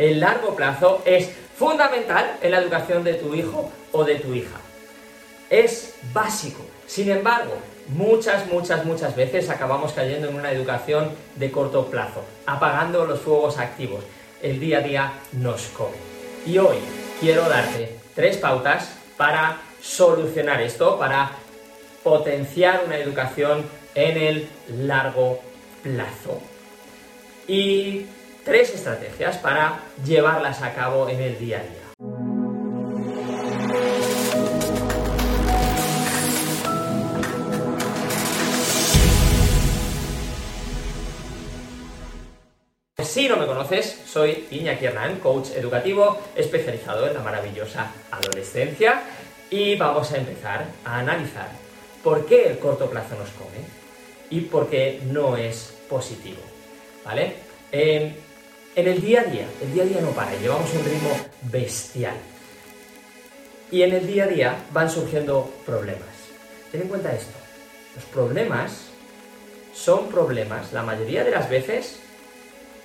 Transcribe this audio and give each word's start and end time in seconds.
el 0.00 0.18
largo 0.18 0.56
plazo 0.56 1.02
es 1.04 1.30
fundamental 1.58 2.38
en 2.40 2.52
la 2.52 2.58
educación 2.58 3.04
de 3.04 3.14
tu 3.14 3.34
hijo 3.34 3.70
o 3.92 4.02
de 4.02 4.14
tu 4.14 4.32
hija. 4.32 4.58
Es 5.50 5.96
básico. 6.14 6.64
Sin 6.86 7.10
embargo, 7.10 7.52
muchas, 7.88 8.46
muchas, 8.46 8.86
muchas 8.86 9.14
veces 9.14 9.50
acabamos 9.50 9.92
cayendo 9.92 10.30
en 10.30 10.36
una 10.36 10.52
educación 10.52 11.10
de 11.36 11.50
corto 11.50 11.90
plazo, 11.90 12.24
apagando 12.46 13.04
los 13.04 13.20
fuegos 13.20 13.58
activos. 13.58 14.02
El 14.40 14.58
día 14.58 14.78
a 14.78 14.80
día 14.80 15.12
nos 15.32 15.64
come. 15.66 15.98
Y 16.46 16.56
hoy 16.56 16.76
quiero 17.20 17.46
darte 17.46 17.94
tres 18.14 18.38
pautas 18.38 18.94
para 19.18 19.60
solucionar 19.82 20.62
esto, 20.62 20.98
para 20.98 21.32
potenciar 22.02 22.84
una 22.86 22.96
educación 22.96 23.66
en 23.94 24.16
el 24.16 24.48
largo 24.78 25.40
plazo. 25.82 26.40
Y 27.46 28.06
tres 28.44 28.74
estrategias 28.74 29.38
para 29.38 29.80
llevarlas 30.04 30.62
a 30.62 30.74
cabo 30.74 31.08
en 31.08 31.20
el 31.20 31.38
día 31.38 31.58
a 31.58 31.62
día. 31.62 31.80
Si 43.04 43.28
no 43.28 43.36
me 43.36 43.46
conoces, 43.46 44.02
soy 44.06 44.46
Iñaki 44.50 44.86
Hernán, 44.86 45.18
coach 45.18 45.50
educativo 45.56 46.18
especializado 46.36 47.08
en 47.08 47.14
la 47.14 47.20
maravillosa 47.20 47.90
adolescencia 48.10 49.02
y 49.50 49.74
vamos 49.76 50.12
a 50.12 50.18
empezar 50.18 50.66
a 50.84 51.00
analizar 51.00 51.48
por 52.04 52.24
qué 52.24 52.46
el 52.46 52.58
corto 52.58 52.88
plazo 52.88 53.16
nos 53.16 53.28
come 53.30 53.66
y 54.30 54.42
por 54.42 54.70
qué 54.70 55.00
no 55.06 55.36
es 55.36 55.74
positivo. 55.88 56.40
¿Vale? 57.04 57.34
En, 58.76 58.86
el 58.86 59.00
día 59.00 59.22
a 59.22 59.24
día, 59.24 59.46
el 59.62 59.72
día 59.72 59.82
a 59.82 59.86
día 59.86 60.00
no 60.00 60.10
para, 60.10 60.34
llevamos 60.36 60.72
un 60.72 60.84
ritmo 60.84 61.10
bestial. 61.42 62.16
Y 63.70 63.82
en 63.82 63.92
el 63.92 64.06
día 64.06 64.24
a 64.24 64.26
día 64.28 64.56
van 64.72 64.90
surgiendo 64.90 65.52
problemas. 65.66 66.08
Ten 66.70 66.82
en 66.82 66.88
cuenta 66.88 67.12
esto. 67.12 67.36
Los 67.96 68.04
problemas 68.04 68.86
son 69.74 70.08
problemas, 70.08 70.72
la 70.72 70.82
mayoría 70.82 71.24
de 71.24 71.30
las 71.30 71.48
veces, 71.48 71.98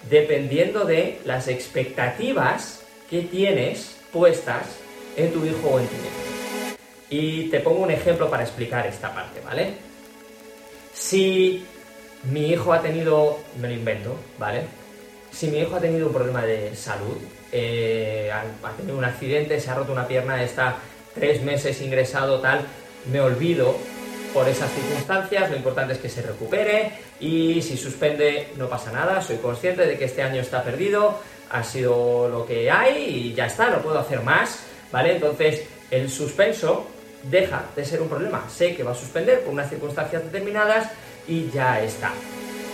dependiendo 0.10 0.86
de 0.86 1.20
las 1.26 1.48
expectativas 1.48 2.82
que 3.10 3.22
tienes 3.22 3.96
puestas 4.12 4.66
en 5.16 5.32
tu 5.32 5.46
hijo 5.46 5.70
o 5.70 5.80
en 5.80 5.88
tu 5.88 5.96
hija. 5.96 6.76
Y 7.10 7.50
te 7.50 7.60
pongo 7.60 7.84
un 7.84 7.92
ejemplo 7.92 8.30
para 8.30 8.44
explicar 8.44 8.88
esta 8.88 9.14
parte, 9.14 9.40
¿vale? 9.42 9.74
Si 10.94 11.64
mi 12.24 12.50
hijo 12.50 12.74
ha 12.74 12.82
tenido, 12.82 13.40
me 13.60 13.68
lo 13.68 13.74
invento, 13.76 14.16
¿vale? 14.40 14.64
Si 15.36 15.48
mi 15.48 15.60
hijo 15.60 15.76
ha 15.76 15.82
tenido 15.82 16.08
un 16.08 16.14
problema 16.14 16.46
de 16.46 16.74
salud, 16.78 17.18
eh, 17.52 18.32
ha, 18.32 18.72
tenido 18.78 18.98
un 18.98 19.04
accidente, 19.04 19.60
se 19.60 19.70
ha 19.70 19.76
roto 19.76 19.92
una 19.92 20.08
pierna, 20.08 20.42
está 20.42 20.78
tres 21.14 21.42
meses 21.44 21.82
ingresado, 21.82 22.40
tal, 22.40 22.62
me 23.12 23.20
olvido 23.20 23.76
por 24.34 24.48
esas 24.48 24.72
circunstancias, 24.72 25.52
lo 25.52 25.58
importante 25.58 25.94
es 25.94 26.00
que 26.00 26.08
se 26.08 26.22
recupere 26.22 26.94
y 27.20 27.62
si 27.62 27.76
suspende 27.76 28.54
no 28.56 28.70
pasa 28.70 28.94
nada, 28.94 29.22
soy 29.22 29.36
consciente 29.38 29.86
de 29.86 29.98
que 29.98 30.06
este 30.06 30.24
año 30.24 30.40
está 30.40 30.64
perdido, 30.64 31.20
ha 31.50 31.64
sido 31.66 32.30
lo 32.30 32.46
que 32.46 32.72
hay 32.72 33.04
y 33.04 33.34
ya 33.34 33.48
está, 33.48 33.70
no 33.70 33.80
puedo 33.80 34.00
hacer 34.00 34.22
más, 34.22 34.60
¿vale? 34.90 35.16
Entonces 35.16 35.64
el 35.92 36.10
suspenso 36.10 36.88
deja 37.24 37.66
de 37.76 37.84
ser 37.84 38.02
un 38.02 38.08
problema, 38.08 38.48
sé 38.50 38.74
que 38.74 38.84
va 38.84 38.94
a 38.94 38.96
suspender 38.96 39.42
por 39.42 39.52
unas 39.52 39.70
circunstancias 39.70 40.24
determinadas 40.24 40.90
y 41.28 41.50
ya 41.50 41.82
está. 41.82 42.14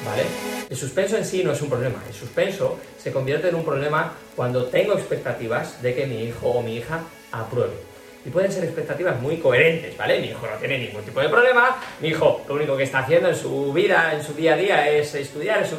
¿Vale? 0.05 0.23
El 0.69 0.77
suspenso 0.77 1.17
en 1.17 1.25
sí 1.25 1.43
no 1.43 1.51
es 1.51 1.61
un 1.61 1.69
problema. 1.69 2.01
El 2.07 2.13
suspenso 2.13 2.79
se 2.97 3.11
convierte 3.11 3.49
en 3.49 3.55
un 3.55 3.63
problema 3.63 4.13
cuando 4.35 4.65
tengo 4.65 4.93
expectativas 4.93 5.81
de 5.81 5.93
que 5.93 6.07
mi 6.07 6.23
hijo 6.23 6.49
o 6.49 6.61
mi 6.61 6.77
hija 6.77 7.01
apruebe. 7.31 7.91
Y 8.23 8.29
pueden 8.29 8.51
ser 8.51 8.63
expectativas 8.63 9.19
muy 9.19 9.37
coherentes, 9.37 9.97
¿vale? 9.97 10.19
Mi 10.19 10.27
hijo 10.27 10.45
no 10.45 10.55
tiene 10.57 10.77
ningún 10.77 11.01
tipo 11.01 11.19
de 11.19 11.29
problema, 11.29 11.77
mi 11.99 12.09
hijo 12.09 12.41
lo 12.47 12.53
único 12.53 12.77
que 12.77 12.83
está 12.83 12.99
haciendo 12.99 13.29
en 13.29 13.35
su 13.35 13.73
vida, 13.73 14.13
en 14.13 14.23
su 14.23 14.33
día 14.33 14.53
a 14.53 14.57
día 14.57 14.89
es 14.89 15.15
estudiar, 15.15 15.63
es 15.63 15.69
su 15.69 15.77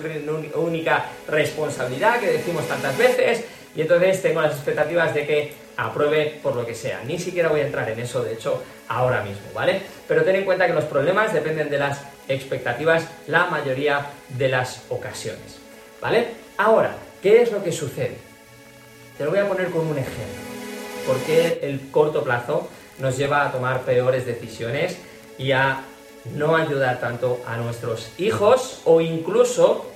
única 0.58 1.06
responsabilidad 1.28 2.18
que 2.18 2.32
decimos 2.32 2.66
tantas 2.66 2.98
veces, 2.98 3.44
y 3.76 3.82
entonces 3.82 4.20
tengo 4.20 4.42
las 4.42 4.54
expectativas 4.54 5.14
de 5.14 5.26
que 5.26 5.52
apruebe 5.76 6.40
por 6.42 6.56
lo 6.56 6.66
que 6.66 6.74
sea. 6.74 7.02
Ni 7.04 7.18
siquiera 7.18 7.48
voy 7.48 7.60
a 7.60 7.66
entrar 7.66 7.88
en 7.90 8.00
eso, 8.00 8.22
de 8.22 8.34
hecho, 8.34 8.62
ahora 8.88 9.22
mismo, 9.22 9.52
¿vale? 9.54 9.82
Pero 10.06 10.24
ten 10.24 10.36
en 10.36 10.44
cuenta 10.44 10.66
que 10.66 10.74
los 10.74 10.84
problemas 10.84 11.32
dependen 11.32 11.70
de 11.70 11.78
las 11.78 12.00
expectativas 12.28 13.06
la 13.26 13.46
mayoría 13.46 14.06
de 14.28 14.48
las 14.48 14.82
ocasiones. 14.88 15.58
¿Vale? 16.00 16.28
Ahora, 16.56 16.96
¿qué 17.22 17.42
es 17.42 17.52
lo 17.52 17.62
que 17.62 17.72
sucede? 17.72 18.16
Te 19.16 19.24
lo 19.24 19.30
voy 19.30 19.40
a 19.40 19.48
poner 19.48 19.70
con 19.70 19.86
un 19.86 19.98
ejemplo. 19.98 20.42
¿Por 21.06 21.16
qué 21.20 21.60
el 21.62 21.90
corto 21.90 22.22
plazo 22.22 22.68
nos 22.98 23.16
lleva 23.16 23.46
a 23.46 23.52
tomar 23.52 23.82
peores 23.82 24.26
decisiones 24.26 24.98
y 25.38 25.52
a 25.52 25.82
no 26.34 26.56
ayudar 26.56 27.00
tanto 27.00 27.42
a 27.46 27.56
nuestros 27.56 28.12
hijos 28.18 28.80
o 28.84 29.00
incluso 29.00 29.90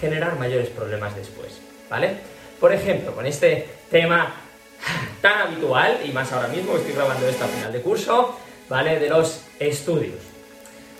generar 0.00 0.38
mayores 0.38 0.68
problemas 0.68 1.14
después? 1.16 1.60
¿Vale? 1.88 2.18
Por 2.60 2.72
ejemplo, 2.72 3.14
con 3.14 3.24
este 3.24 3.66
tema 3.90 4.34
tan 5.22 5.48
habitual, 5.48 6.00
y 6.04 6.12
más 6.12 6.30
ahora 6.32 6.48
mismo, 6.48 6.76
estoy 6.76 6.92
grabando 6.92 7.26
esto 7.26 7.44
a 7.44 7.48
final 7.48 7.72
de 7.72 7.80
curso, 7.80 8.38
¿vale? 8.68 8.98
De 8.98 9.08
los 9.08 9.42
estudios. 9.58 10.18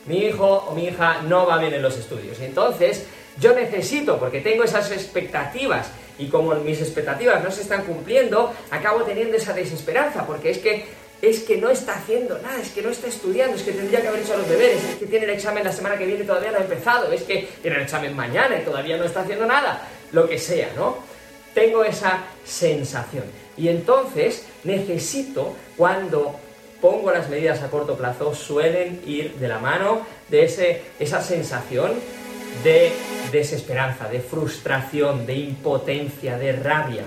Mi 0.07 0.25
hijo 0.25 0.47
o 0.47 0.75
mi 0.75 0.87
hija 0.87 1.23
no 1.23 1.47
va 1.47 1.59
bien 1.59 1.75
en 1.75 1.83
los 1.83 1.97
estudios. 1.99 2.41
Entonces, 2.41 3.07
yo 3.39 3.55
necesito, 3.55 4.19
porque 4.19 4.41
tengo 4.41 4.65
esas 4.65 4.91
expectativas, 4.91 5.91
y 6.19 6.29
como 6.29 6.55
mis 6.57 6.81
expectativas 6.81 7.43
no 7.45 7.51
se 7.51 7.63
están 7.63 7.85
cumpliendo, 7.85 8.53
acabo 8.71 9.03
teniendo 9.03 9.37
esa 9.37 9.53
desesperanza, 9.53 10.27
porque 10.27 10.51
es 10.51 10.59
que 10.59 11.01
es 11.23 11.41
que 11.41 11.59
no 11.59 11.69
está 11.69 11.97
haciendo 11.97 12.39
nada, 12.39 12.59
es 12.63 12.71
que 12.71 12.81
no 12.81 12.89
está 12.89 13.07
estudiando, 13.07 13.55
es 13.55 13.63
que 13.63 13.73
tendría 13.73 14.01
que 14.01 14.09
haber 14.09 14.23
hecho 14.23 14.39
los 14.39 14.49
deberes, 14.49 14.83
es 14.83 14.95
que 14.97 15.05
tiene 15.05 15.27
el 15.27 15.33
examen 15.33 15.65
la 15.65 15.73
semana 15.73 15.99
que 15.99 16.07
viene 16.07 16.25
y 16.25 16.27
todavía 16.27 16.51
no 16.51 16.57
ha 16.57 16.63
empezado, 16.63 17.13
es 17.13 17.25
que 17.25 17.47
tiene 17.61 17.77
el 17.77 17.83
examen 17.83 18.17
mañana 18.17 18.59
y 18.59 18.65
todavía 18.65 18.97
no 18.97 19.05
está 19.05 19.21
haciendo 19.21 19.45
nada, 19.45 19.87
lo 20.13 20.27
que 20.27 20.39
sea, 20.39 20.71
¿no? 20.75 21.10
Tengo 21.55 21.85
esa 21.85 22.25
sensación. 22.45 23.25
Y 23.57 23.69
entonces 23.69 24.47
necesito, 24.65 25.55
cuando 25.77 26.37
pongo 26.81 27.11
las 27.11 27.29
medidas 27.29 27.63
a 27.63 27.71
corto 27.71 27.97
plazo 27.97 28.35
suelen 28.35 29.03
ir 29.07 29.35
de 29.35 29.49
la 29.49 29.59
mano 29.59 30.07
de 30.29 30.45
ese, 30.45 30.83
esa 30.99 31.23
sensación 31.23 31.93
de 32.65 32.93
desesperanza, 33.33 34.09
de 34.09 34.21
frustración, 34.21 35.27
de 35.27 35.35
impotencia, 35.35 36.39
de 36.39 36.53
rabia. 36.53 37.05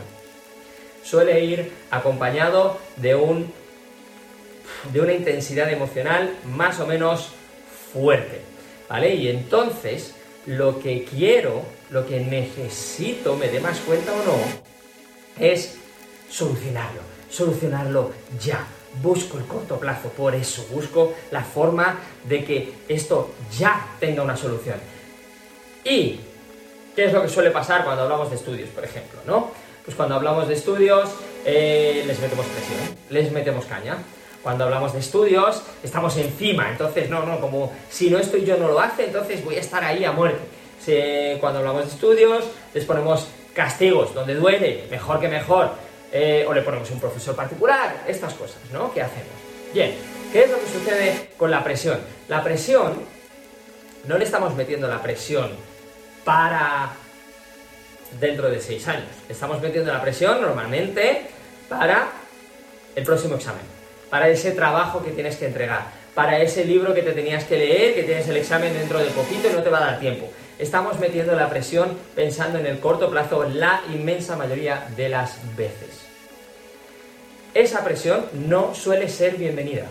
Suele 1.03 1.43
ir 1.43 1.71
acompañado 1.91 2.77
de, 2.95 3.15
un, 3.15 3.51
de 4.91 5.01
una 5.01 5.13
intensidad 5.13 5.71
emocional 5.71 6.35
más 6.45 6.79
o 6.79 6.87
menos 6.87 7.29
fuerte. 7.93 8.41
¿Vale? 8.89 9.15
Y 9.15 9.27
entonces 9.27 10.15
lo 10.45 10.79
que 10.79 11.05
quiero, 11.05 11.63
lo 11.93 12.05
que 12.07 12.19
necesito, 12.19 13.35
me 13.37 13.49
dé 13.49 13.59
más 13.59 13.79
cuenta 13.81 14.11
o 14.11 14.25
no, 14.25 14.37
es 15.39 15.75
solucionarlo, 16.27 17.01
solucionarlo 17.29 18.11
ya 18.43 18.65
busco 19.01 19.37
el 19.37 19.45
corto 19.45 19.79
plazo, 19.79 20.09
por 20.09 20.33
eso 20.33 20.65
busco 20.71 21.13
la 21.29 21.43
forma 21.43 21.99
de 22.23 22.43
que 22.43 22.73
esto 22.87 23.35
ya 23.55 23.95
tenga 23.99 24.23
una 24.23 24.35
solución. 24.35 24.77
¿Y 25.83 26.19
qué 26.95 27.05
es 27.05 27.13
lo 27.13 27.21
que 27.21 27.29
suele 27.29 27.51
pasar 27.51 27.83
cuando 27.83 28.03
hablamos 28.03 28.31
de 28.31 28.37
estudios, 28.37 28.69
por 28.69 28.83
ejemplo? 28.83 29.19
¿no? 29.27 29.51
Pues 29.85 29.95
cuando 29.95 30.15
hablamos 30.15 30.47
de 30.47 30.55
estudios 30.55 31.11
eh, 31.45 32.03
les 32.07 32.19
metemos 32.19 32.45
presión, 32.47 32.97
les 33.11 33.31
metemos 33.31 33.65
caña. 33.65 33.97
Cuando 34.41 34.63
hablamos 34.63 34.93
de 34.93 34.99
estudios 34.99 35.61
estamos 35.83 36.17
encima, 36.17 36.69
entonces 36.69 37.07
no, 37.09 37.23
no, 37.23 37.39
como 37.39 37.71
si 37.89 38.09
no 38.09 38.17
estoy 38.17 38.45
yo 38.45 38.57
no 38.57 38.67
lo 38.67 38.79
hace, 38.79 39.05
entonces 39.05 39.45
voy 39.45 39.55
a 39.55 39.59
estar 39.59 39.83
ahí 39.83 40.03
a 40.03 40.11
muerte. 40.11 40.62
Cuando 41.39 41.59
hablamos 41.59 41.85
de 41.85 41.91
estudios 41.91 42.45
les 42.73 42.85
ponemos 42.85 43.27
castigos, 43.53 44.13
donde 44.13 44.35
duele, 44.35 44.85
mejor 44.89 45.19
que 45.19 45.27
mejor 45.27 45.71
eh, 46.11 46.45
o 46.47 46.53
le 46.53 46.61
ponemos 46.61 46.89
un 46.91 46.99
profesor 46.99 47.35
particular, 47.35 48.03
estas 48.07 48.33
cosas, 48.33 48.57
¿no? 48.71 48.93
¿Qué 48.93 49.01
hacemos? 49.01 49.31
Bien, 49.73 49.95
¿qué 50.31 50.43
es 50.43 50.51
lo 50.51 50.59
que 50.59 50.67
sucede 50.67 51.29
con 51.37 51.51
la 51.51 51.63
presión? 51.63 51.99
La 52.27 52.43
presión, 52.43 52.93
no 54.05 54.17
le 54.17 54.25
estamos 54.25 54.55
metiendo 54.55 54.87
la 54.87 55.01
presión 55.01 55.51
para 56.25 56.91
dentro 58.19 58.49
de 58.49 58.59
seis 58.59 58.87
años, 58.87 59.09
estamos 59.29 59.61
metiendo 59.61 59.91
la 59.91 60.01
presión 60.01 60.41
normalmente 60.41 61.27
para 61.69 62.09
el 62.95 63.03
próximo 63.03 63.35
examen, 63.35 63.63
para 64.09 64.27
ese 64.29 64.51
trabajo 64.51 65.03
que 65.03 65.11
tienes 65.11 65.37
que 65.37 65.47
entregar, 65.47 65.85
para 66.13 66.39
ese 66.39 66.65
libro 66.65 66.93
que 66.93 67.01
te 67.01 67.13
tenías 67.13 67.43
que 67.45 67.57
leer, 67.57 67.95
que 67.95 68.03
tienes 68.03 68.27
el 68.27 68.37
examen 68.37 68.73
dentro 68.73 68.99
de 68.99 69.05
poquito 69.05 69.49
y 69.49 69.53
no 69.53 69.63
te 69.63 69.69
va 69.69 69.77
a 69.79 69.91
dar 69.91 69.99
tiempo 69.99 70.29
estamos 70.63 70.99
metiendo 70.99 71.35
la 71.35 71.49
presión 71.49 71.97
pensando 72.15 72.57
en 72.57 72.65
el 72.65 72.79
corto 72.79 73.09
plazo 73.09 73.43
la 73.43 73.81
inmensa 73.93 74.35
mayoría 74.35 74.87
de 74.95 75.09
las 75.09 75.55
veces. 75.55 76.01
Esa 77.53 77.83
presión 77.83 78.25
no 78.33 78.73
suele 78.73 79.09
ser 79.09 79.35
bienvenida. 79.35 79.85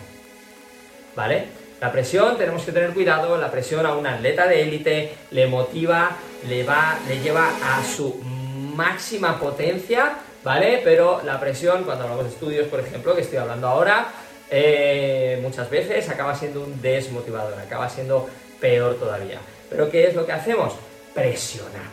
¿Vale? 1.15 1.45
La 1.81 1.93
presión, 1.93 2.39
tenemos 2.39 2.63
que 2.63 2.73
tener 2.73 2.91
cuidado, 2.91 3.37
la 3.37 3.51
presión 3.51 3.85
a 3.87 3.95
un 3.95 4.07
atleta 4.07 4.47
de 4.47 4.63
élite 4.63 5.15
le 5.31 5.47
motiva, 5.47 6.17
le 6.49 6.65
va, 6.65 6.99
le 7.09 7.21
lleva 7.21 7.49
a 7.49 7.85
su 7.85 8.21
máxima 8.23 9.39
potencia, 9.39 10.15
¿vale? 10.43 10.81
Pero 10.83 11.21
la 11.25 11.39
presión, 11.39 11.85
cuando 11.85 12.05
hablamos 12.05 12.27
de 12.27 12.31
estudios, 12.31 12.69
por 12.69 12.81
ejemplo, 12.81 13.15
que 13.15 13.23
estoy 13.23 13.39
hablando 13.39 13.67
ahora, 13.69 14.07
eh, 14.49 15.39
muchas 15.43 15.69
veces 15.69 16.09
acaba 16.09 16.35
siendo 16.35 16.63
un 16.63 16.81
desmotivador, 16.81 17.59
acaba 17.59 17.89
siendo 17.89 18.29
peor 18.61 18.95
todavía. 18.95 19.41
Pero 19.73 19.91
¿qué 19.91 20.07
es 20.07 20.15
lo 20.15 20.27
que 20.27 20.33
hacemos? 20.33 20.75
Presionamos. 21.15 21.91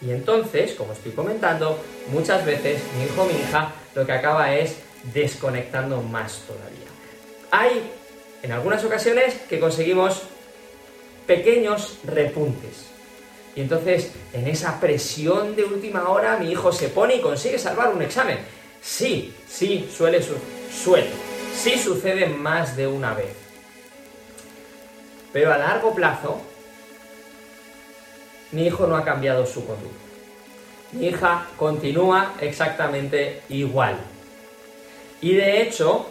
Y 0.00 0.10
entonces, 0.10 0.72
como 0.72 0.92
estoy 0.92 1.12
comentando, 1.12 1.78
muchas 2.10 2.44
veces 2.44 2.80
mi 2.96 3.04
hijo 3.04 3.22
o 3.22 3.26
mi 3.26 3.34
hija 3.34 3.72
lo 3.94 4.04
que 4.06 4.12
acaba 4.12 4.54
es 4.54 4.76
desconectando 5.12 6.02
más 6.02 6.40
todavía. 6.46 6.88
Hay 7.50 7.90
en 8.42 8.52
algunas 8.52 8.82
ocasiones 8.84 9.34
que 9.48 9.60
conseguimos 9.60 10.22
pequeños 11.26 11.98
repuntes. 12.04 12.86
Y 13.54 13.60
entonces, 13.60 14.12
en 14.32 14.46
esa 14.48 14.80
presión 14.80 15.56
de 15.56 15.64
última 15.64 16.08
hora, 16.08 16.36
mi 16.36 16.50
hijo 16.50 16.72
se 16.72 16.88
pone 16.88 17.16
y 17.16 17.20
consigue 17.20 17.58
salvar 17.58 17.92
un 17.92 18.02
examen. 18.02 18.38
Sí, 18.82 19.34
sí, 19.48 19.88
suele, 19.94 20.20
suele. 20.22 21.10
Sí 21.54 21.78
sucede 21.78 22.26
más 22.26 22.76
de 22.76 22.86
una 22.86 23.14
vez. 23.14 23.34
Pero 25.32 25.52
a 25.52 25.58
largo 25.58 25.94
plazo, 25.94 26.40
mi 28.52 28.66
hijo 28.66 28.86
no 28.86 28.96
ha 28.96 29.04
cambiado 29.04 29.46
su 29.46 29.66
conducta. 29.66 29.96
Mi 30.92 31.08
hija 31.08 31.46
continúa 31.56 32.34
exactamente 32.40 33.42
igual. 33.48 33.96
Y 35.20 35.34
de 35.34 35.62
hecho, 35.62 36.06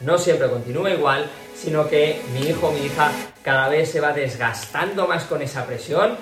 no 0.00 0.18
siempre 0.18 0.48
continúa 0.48 0.90
igual, 0.90 1.26
sino 1.54 1.88
que 1.88 2.20
mi 2.32 2.48
hijo 2.48 2.68
o 2.68 2.72
mi 2.72 2.86
hija 2.86 3.10
cada 3.42 3.68
vez 3.68 3.90
se 3.90 4.00
va 4.00 4.12
desgastando 4.12 5.06
más 5.06 5.24
con 5.24 5.42
esa 5.42 5.66
presión, 5.66 6.16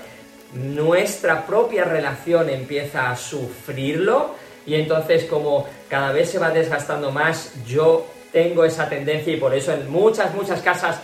nuestra 0.52 1.46
propia 1.46 1.84
relación 1.84 2.50
empieza 2.50 3.10
a 3.10 3.16
sufrirlo 3.16 4.34
y 4.66 4.74
entonces 4.74 5.24
como 5.24 5.66
cada 5.88 6.12
vez 6.12 6.30
se 6.30 6.38
va 6.38 6.50
desgastando 6.50 7.10
más, 7.10 7.52
yo 7.66 8.06
tengo 8.32 8.64
esa 8.64 8.88
tendencia 8.88 9.32
y 9.32 9.36
por 9.38 9.54
eso 9.54 9.72
en 9.72 9.90
muchas, 9.90 10.34
muchas 10.34 10.60
casas 10.60 11.00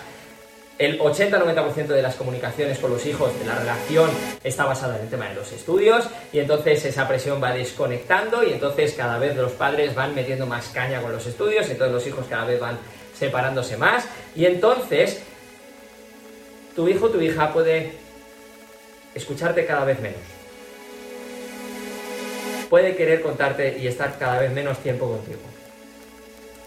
el 0.78 0.98
80-90% 1.00 1.88
de 1.88 2.02
las 2.02 2.14
comunicaciones 2.14 2.78
con 2.78 2.92
los 2.92 3.04
hijos 3.04 3.36
de 3.38 3.44
la 3.44 3.56
relación 3.56 4.08
está 4.44 4.64
basada 4.64 4.96
en 4.96 5.02
el 5.02 5.10
tema 5.10 5.28
de 5.28 5.34
los 5.34 5.50
estudios 5.52 6.08
y 6.32 6.38
entonces 6.38 6.84
esa 6.84 7.08
presión 7.08 7.42
va 7.42 7.52
desconectando 7.52 8.44
y 8.44 8.52
entonces 8.52 8.94
cada 8.94 9.18
vez 9.18 9.36
los 9.36 9.52
padres 9.52 9.94
van 9.94 10.14
metiendo 10.14 10.46
más 10.46 10.68
caña 10.68 11.02
con 11.02 11.12
los 11.12 11.26
estudios 11.26 11.66
y 11.68 11.72
entonces 11.72 11.94
los 11.94 12.06
hijos 12.06 12.26
cada 12.30 12.44
vez 12.44 12.60
van 12.60 12.78
separándose 13.18 13.76
más 13.76 14.06
y 14.36 14.46
entonces 14.46 15.20
tu 16.76 16.88
hijo 16.88 17.06
o 17.06 17.10
tu 17.10 17.20
hija 17.20 17.52
puede 17.52 17.92
escucharte 19.14 19.66
cada 19.66 19.84
vez 19.84 19.98
menos. 19.98 20.20
Puede 22.70 22.94
querer 22.94 23.22
contarte 23.22 23.78
y 23.78 23.88
estar 23.88 24.16
cada 24.16 24.38
vez 24.38 24.52
menos 24.52 24.78
tiempo 24.78 25.08
contigo. 25.08 25.40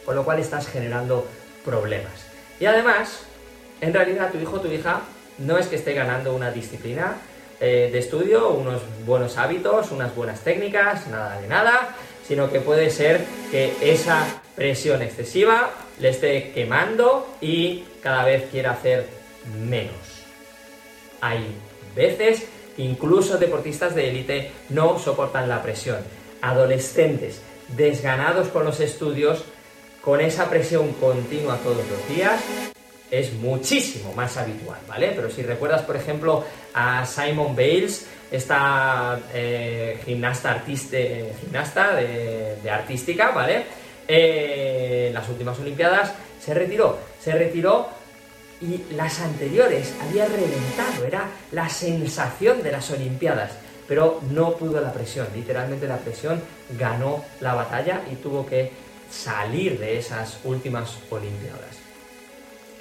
Con 0.03 0.15
lo 0.15 0.25
cual 0.25 0.39
estás 0.39 0.67
generando 0.67 1.25
problemas. 1.63 2.25
Y 2.59 2.65
además, 2.65 3.23
en 3.81 3.93
realidad 3.93 4.31
tu 4.31 4.39
hijo 4.39 4.57
o 4.57 4.61
tu 4.61 4.67
hija 4.69 5.01
no 5.39 5.57
es 5.57 5.67
que 5.67 5.75
esté 5.75 5.93
ganando 5.93 6.33
una 6.35 6.51
disciplina 6.51 7.15
eh, 7.59 7.89
de 7.91 7.99
estudio, 7.99 8.49
unos 8.49 8.81
buenos 9.05 9.37
hábitos, 9.37 9.91
unas 9.91 10.15
buenas 10.15 10.41
técnicas, 10.41 11.07
nada 11.07 11.39
de 11.39 11.47
nada, 11.47 11.95
sino 12.27 12.51
que 12.51 12.59
puede 12.59 12.89
ser 12.89 13.25
que 13.49 13.73
esa 13.81 14.41
presión 14.55 15.01
excesiva 15.01 15.71
le 15.99 16.09
esté 16.09 16.51
quemando 16.51 17.27
y 17.41 17.83
cada 18.01 18.23
vez 18.25 18.49
quiera 18.51 18.71
hacer 18.71 19.07
menos. 19.67 19.95
Hay 21.21 21.45
veces 21.95 22.45
incluso 22.77 23.37
deportistas 23.37 23.95
de 23.95 24.09
élite 24.09 24.51
no 24.69 24.97
soportan 24.97 25.49
la 25.49 25.61
presión. 25.61 25.99
Adolescentes 26.41 27.41
desganados 27.69 28.47
con 28.47 28.65
los 28.65 28.79
estudios, 28.79 29.43
con 30.01 30.19
esa 30.19 30.49
presión 30.49 30.93
continua 30.93 31.57
todos 31.57 31.77
los 31.87 32.15
días, 32.15 32.41
es 33.11 33.33
muchísimo 33.33 34.13
más 34.13 34.37
habitual, 34.37 34.79
¿vale? 34.87 35.11
Pero 35.13 35.29
si 35.29 35.43
recuerdas, 35.43 35.81
por 35.81 35.97
ejemplo, 35.97 36.45
a 36.73 37.05
Simon 37.05 37.53
Bales, 37.53 38.07
esta 38.31 39.19
eh, 39.33 39.99
gimnasta, 40.05 40.51
artiste, 40.51 41.33
gimnasta 41.41 41.95
de, 41.95 42.57
artística, 42.71 43.31
¿vale? 43.31 43.65
Eh, 44.07 45.07
en 45.09 45.13
las 45.13 45.27
últimas 45.27 45.59
Olimpiadas 45.59 46.13
se 46.43 46.53
retiró, 46.53 46.97
se 47.19 47.33
retiró 47.33 47.89
y 48.61 48.93
las 48.93 49.19
anteriores 49.19 49.93
había 50.01 50.25
reventado, 50.25 51.05
era 51.05 51.29
la 51.51 51.67
sensación 51.67 52.63
de 52.63 52.71
las 52.71 52.89
Olimpiadas, 52.91 53.51
pero 53.87 54.21
no 54.29 54.53
pudo 54.53 54.79
la 54.79 54.93
presión, 54.93 55.27
literalmente 55.35 55.87
la 55.87 55.97
presión 55.97 56.41
ganó 56.79 57.25
la 57.41 57.55
batalla 57.55 58.01
y 58.09 58.15
tuvo 58.15 58.45
que 58.45 58.71
salir 59.09 59.77
de 59.77 59.97
esas 59.97 60.39
últimas 60.45 60.97
Olimpiadas. 61.09 61.80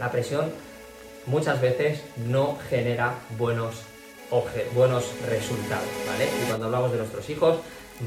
La 0.01 0.11
presión 0.11 0.51
muchas 1.27 1.61
veces 1.61 2.01
no 2.27 2.59
genera 2.71 3.15
buenos, 3.37 3.83
buenos 4.75 5.05
resultados, 5.29 5.87
¿vale? 6.07 6.25
Y 6.25 6.49
cuando 6.49 6.67
hablamos 6.67 6.91
de 6.91 6.99
nuestros 6.99 7.29
hijos, 7.29 7.59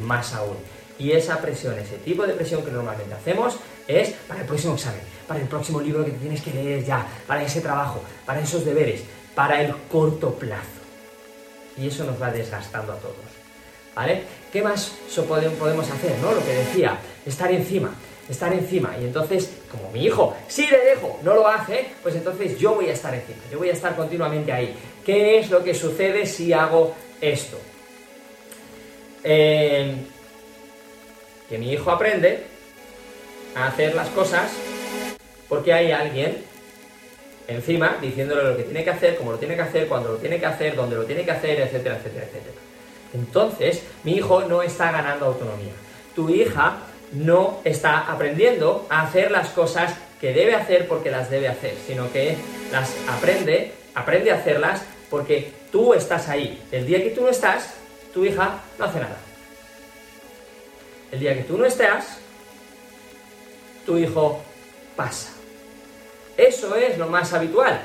más 0.01 0.33
aún. 0.33 0.57
Y 0.97 1.11
esa 1.11 1.39
presión, 1.39 1.77
ese 1.77 1.97
tipo 1.97 2.25
de 2.25 2.33
presión 2.33 2.65
que 2.65 2.71
normalmente 2.71 3.13
hacemos 3.13 3.57
es 3.87 4.09
para 4.27 4.41
el 4.41 4.47
próximo 4.47 4.73
examen, 4.73 5.01
para 5.27 5.39
el 5.39 5.47
próximo 5.47 5.81
libro 5.81 6.03
que 6.03 6.11
tienes 6.11 6.41
que 6.41 6.51
leer 6.51 6.83
ya, 6.83 7.05
para 7.27 7.43
ese 7.43 7.61
trabajo, 7.61 8.01
para 8.25 8.41
esos 8.41 8.65
deberes, 8.65 9.03
para 9.35 9.61
el 9.61 9.75
corto 9.91 10.33
plazo. 10.33 10.81
Y 11.77 11.87
eso 11.87 12.05
nos 12.05 12.19
va 12.19 12.31
desgastando 12.31 12.93
a 12.93 12.97
todos. 12.97 13.15
¿Vale? 13.95 14.23
¿Qué 14.51 14.63
más 14.63 14.91
podemos 15.27 15.89
hacer? 15.91 16.17
¿no? 16.19 16.31
Lo 16.31 16.43
que 16.43 16.53
decía, 16.53 16.97
estar 17.23 17.51
encima, 17.51 17.93
estar 18.29 18.53
encima. 18.53 18.95
Y 18.99 19.05
entonces, 19.05 19.51
como 19.69 19.91
mi 19.91 20.05
hijo, 20.05 20.35
si 20.47 20.67
le 20.67 20.79
dejo, 20.79 21.19
no 21.23 21.33
lo 21.33 21.47
hace, 21.47 21.87
pues 22.01 22.15
entonces 22.15 22.57
yo 22.57 22.75
voy 22.75 22.87
a 22.87 22.93
estar 22.93 23.13
encima, 23.13 23.39
yo 23.51 23.59
voy 23.59 23.69
a 23.69 23.73
estar 23.73 23.95
continuamente 23.95 24.51
ahí. 24.51 24.75
¿Qué 25.05 25.39
es 25.39 25.49
lo 25.49 25.63
que 25.63 25.73
sucede 25.73 26.25
si 26.25 26.53
hago 26.53 26.95
esto? 27.19 27.57
Eh, 29.23 29.95
que 31.49 31.57
mi 31.57 31.71
hijo 31.71 31.91
aprende 31.91 32.43
a 33.55 33.67
hacer 33.67 33.93
las 33.95 34.09
cosas 34.09 34.51
porque 35.47 35.73
hay 35.73 35.91
alguien 35.91 36.43
encima 37.47 37.97
diciéndole 38.01 38.43
lo 38.43 38.57
que 38.57 38.63
tiene 38.63 38.83
que 38.83 38.89
hacer, 38.89 39.17
cómo 39.17 39.33
lo 39.33 39.37
tiene 39.37 39.55
que 39.55 39.61
hacer, 39.61 39.87
cuándo 39.87 40.13
lo 40.13 40.17
tiene 40.17 40.39
que 40.39 40.45
hacer, 40.45 40.75
dónde 40.75 40.95
lo 40.95 41.03
tiene 41.03 41.23
que 41.23 41.31
hacer, 41.31 41.59
etcétera, 41.59 41.97
etcétera, 41.97 42.25
etcétera. 42.25 42.55
Entonces, 43.13 43.83
mi 44.03 44.13
hijo 44.13 44.41
no 44.41 44.63
está 44.63 44.91
ganando 44.91 45.25
autonomía. 45.27 45.73
Tu 46.15 46.29
hija 46.29 46.77
no 47.13 47.59
está 47.63 48.11
aprendiendo 48.11 48.87
a 48.89 49.01
hacer 49.03 49.31
las 49.31 49.49
cosas 49.49 49.93
que 50.19 50.33
debe 50.33 50.55
hacer 50.55 50.87
porque 50.87 51.11
las 51.11 51.29
debe 51.29 51.47
hacer, 51.47 51.75
sino 51.85 52.11
que 52.11 52.37
las 52.71 52.91
aprende, 53.09 53.73
aprende 53.93 54.31
a 54.31 54.35
hacerlas 54.35 54.81
porque 55.09 55.51
tú 55.71 55.93
estás 55.93 56.29
ahí. 56.29 56.61
El 56.71 56.85
día 56.85 57.03
que 57.03 57.11
tú 57.11 57.21
no 57.21 57.29
estás, 57.29 57.73
tu 58.13 58.25
hija 58.25 58.59
no 58.79 58.85
hace 58.85 58.99
nada. 58.99 59.17
El 61.11 61.19
día 61.19 61.35
que 61.35 61.43
tú 61.43 61.57
no 61.57 61.65
estés, 61.65 62.05
tu 63.85 63.97
hijo 63.97 64.41
pasa. 64.95 65.31
Eso 66.37 66.75
es 66.75 66.97
lo 66.97 67.07
más 67.07 67.33
habitual. 67.33 67.79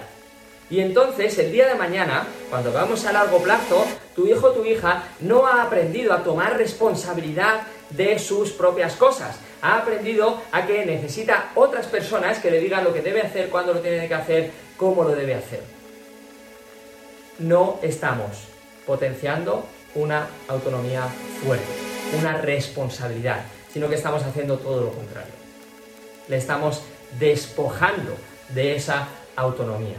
Y 0.71 0.81
entonces, 0.81 1.39
el 1.39 1.51
día 1.51 1.67
de 1.67 1.75
mañana, 1.75 2.27
cuando 2.51 2.73
vamos 2.73 3.05
a 3.05 3.13
largo 3.13 3.43
plazo, 3.43 3.87
tu 4.15 4.27
hijo 4.27 4.49
o 4.49 4.53
tu 4.53 4.65
hija 4.65 5.03
no 5.21 5.47
ha 5.47 5.63
aprendido 5.63 6.13
a 6.13 6.23
tomar 6.23 6.57
responsabilidad 6.57 7.63
de 7.91 8.19
sus 8.19 8.51
propias 8.53 8.95
cosas. 8.95 9.39
Ha 9.63 9.79
aprendido 9.79 10.41
a 10.53 10.67
que 10.67 10.87
necesita 10.87 11.51
otras 11.55 11.87
personas 11.87 12.39
que 12.39 12.51
le 12.51 12.61
digan 12.61 12.85
lo 12.85 12.93
que 12.93 13.03
debe 13.03 13.23
hacer, 13.23 13.49
cuándo 13.49 13.75
lo 13.75 13.81
tiene 13.81 14.07
que 14.07 14.15
hacer, 14.15 14.51
cómo 14.77 15.05
lo 15.05 15.15
debe 15.15 15.35
hacer. 15.35 15.63
No 17.39 17.79
estamos 17.83 18.45
potenciando 18.87 19.67
una 19.95 20.29
autonomía 20.49 21.03
fuerte 21.45 21.89
una 22.17 22.39
responsabilidad, 22.39 23.45
sino 23.73 23.89
que 23.89 23.97
estamos 23.97 24.23
haciendo 24.23 24.59
todo 24.59 24.83
lo 24.83 24.93
contrario. 24.93 25.33
Le 26.29 26.37
estamos 26.37 26.83
despojando 27.19 28.17
de 28.51 28.77
esa 28.77 29.09
autonomía, 29.37 29.97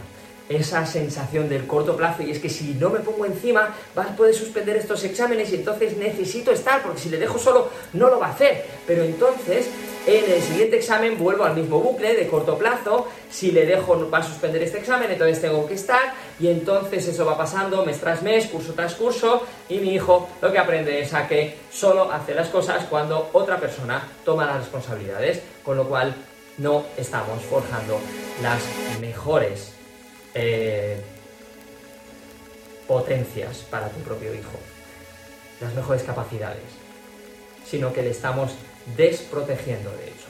esa 0.50 0.84
sensación 0.84 1.48
del 1.48 1.66
corto 1.66 1.96
plazo. 1.96 2.22
Y 2.22 2.32
es 2.32 2.40
que 2.40 2.50
si 2.50 2.74
no 2.74 2.90
me 2.90 2.98
pongo 2.98 3.24
encima 3.24 3.74
va 3.96 4.02
a 4.02 4.16
poder 4.16 4.34
suspender 4.34 4.76
estos 4.76 5.02
exámenes 5.04 5.52
y 5.52 5.54
entonces 5.54 5.96
necesito 5.96 6.50
estar 6.50 6.82
porque 6.82 7.00
si 7.00 7.08
le 7.08 7.18
dejo 7.18 7.38
solo 7.38 7.70
no 7.92 8.10
lo 8.10 8.18
va 8.18 8.26
a 8.26 8.32
hacer. 8.32 8.66
Pero 8.86 9.04
entonces 9.04 9.68
en 10.06 10.28
el 10.28 10.42
siguiente 10.42 10.76
examen 10.76 11.16
vuelvo 11.16 11.44
al 11.44 11.54
mismo 11.54 11.78
bucle 11.78 12.16
de 12.16 12.26
corto 12.26 12.58
plazo, 12.58 13.06
si 13.30 13.52
le 13.52 13.64
dejo 13.64 14.10
va 14.10 14.18
a 14.18 14.22
suspender 14.24 14.62
este 14.62 14.78
examen, 14.78 15.08
entonces 15.10 15.40
tengo 15.40 15.64
que 15.68 15.74
estar. 15.74 16.14
Y 16.40 16.48
entonces 16.48 17.06
eso 17.06 17.24
va 17.24 17.38
pasando 17.38 17.84
mes 17.84 18.00
tras 18.00 18.20
mes, 18.22 18.46
curso 18.46 18.72
tras 18.72 18.96
curso. 18.96 19.46
Y 19.68 19.78
mi 19.78 19.94
hijo 19.94 20.28
lo 20.42 20.50
que 20.50 20.58
aprende 20.58 21.00
es 21.00 21.14
a 21.14 21.28
que 21.28 21.58
solo 21.70 22.10
hace 22.10 22.34
las 22.34 22.48
cosas 22.48 22.86
cuando 22.90 23.30
otra 23.34 23.58
persona 23.58 24.02
toma 24.24 24.46
las 24.46 24.56
responsabilidades, 24.56 25.42
con 25.62 25.76
lo 25.76 25.88
cual 25.88 26.12
no 26.58 26.86
estamos 26.96 27.40
forjando 27.44 28.00
las 28.42 28.60
mejores 29.00 29.79
eh, 30.34 31.00
potencias 32.86 33.58
para 33.70 33.88
tu 33.88 34.00
propio 34.00 34.34
hijo, 34.34 34.58
las 35.60 35.74
mejores 35.74 36.02
capacidades, 36.02 36.62
sino 37.66 37.92
que 37.92 38.02
le 38.02 38.10
estamos 38.10 38.52
desprotegiendo 38.96 39.90
de 39.92 40.04
eso. 40.04 40.28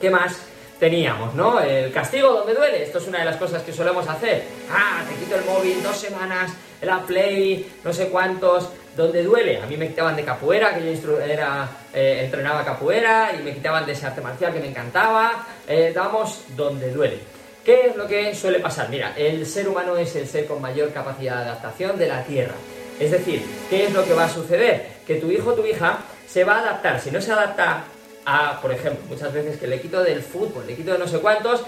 ¿Qué 0.00 0.10
más 0.10 0.38
teníamos, 0.78 1.34
no? 1.34 1.60
El 1.60 1.92
castigo 1.92 2.32
donde 2.32 2.54
duele. 2.54 2.82
Esto 2.82 2.98
es 2.98 3.08
una 3.08 3.18
de 3.20 3.24
las 3.24 3.36
cosas 3.36 3.62
que 3.62 3.72
solemos 3.72 4.06
hacer. 4.08 4.44
Ah, 4.70 5.02
te 5.08 5.16
quito 5.16 5.36
el 5.36 5.44
móvil 5.44 5.82
dos 5.82 5.96
semanas, 5.96 6.52
la 6.82 7.02
play, 7.02 7.68
no 7.82 7.92
sé 7.92 8.08
cuántos, 8.08 8.68
donde 8.96 9.22
duele. 9.24 9.60
A 9.60 9.66
mí 9.66 9.76
me 9.76 9.88
quitaban 9.88 10.16
de 10.16 10.24
capoeira, 10.24 10.74
que 10.74 10.96
yo 10.96 11.20
era, 11.20 11.68
eh, 11.92 12.22
entrenaba 12.24 12.64
capoeira, 12.64 13.32
y 13.38 13.42
me 13.42 13.54
quitaban 13.54 13.86
de 13.86 13.92
ese 13.92 14.06
arte 14.06 14.20
marcial 14.20 14.52
que 14.52 14.60
me 14.60 14.68
encantaba. 14.68 15.46
Eh, 15.66 15.92
damos 15.94 16.44
donde 16.56 16.90
duele. 16.92 17.37
¿Qué 17.68 17.88
es 17.88 17.96
lo 17.96 18.06
que 18.06 18.34
suele 18.34 18.60
pasar? 18.60 18.88
Mira, 18.88 19.12
el 19.14 19.44
ser 19.44 19.68
humano 19.68 19.94
es 19.94 20.16
el 20.16 20.26
ser 20.26 20.46
con 20.46 20.58
mayor 20.58 20.90
capacidad 20.90 21.36
de 21.36 21.42
adaptación 21.50 21.98
de 21.98 22.08
la 22.08 22.24
Tierra. 22.24 22.54
Es 22.98 23.10
decir, 23.10 23.44
¿qué 23.68 23.84
es 23.84 23.92
lo 23.92 24.06
que 24.06 24.14
va 24.14 24.24
a 24.24 24.28
suceder? 24.30 24.86
Que 25.06 25.16
tu 25.16 25.30
hijo 25.30 25.50
o 25.50 25.52
tu 25.52 25.66
hija 25.66 25.98
se 26.26 26.44
va 26.44 26.54
a 26.54 26.58
adaptar. 26.60 26.98
Si 26.98 27.10
no 27.10 27.20
se 27.20 27.30
adapta 27.30 27.84
a, 28.24 28.58
por 28.62 28.72
ejemplo, 28.72 29.04
muchas 29.10 29.34
veces 29.34 29.58
que 29.58 29.66
le 29.66 29.82
quito 29.82 30.02
del 30.02 30.22
fútbol, 30.22 30.66
le 30.66 30.76
quito 30.76 30.92
de 30.92 30.98
no 30.98 31.06
sé 31.06 31.18
cuántos, 31.18 31.60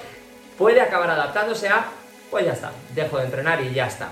puede 0.56 0.80
acabar 0.80 1.10
adaptándose 1.10 1.68
a, 1.68 1.88
pues 2.30 2.46
ya 2.46 2.52
está, 2.52 2.72
dejo 2.94 3.18
de 3.18 3.24
entrenar 3.24 3.62
y 3.62 3.74
ya 3.74 3.86
está. 3.86 4.08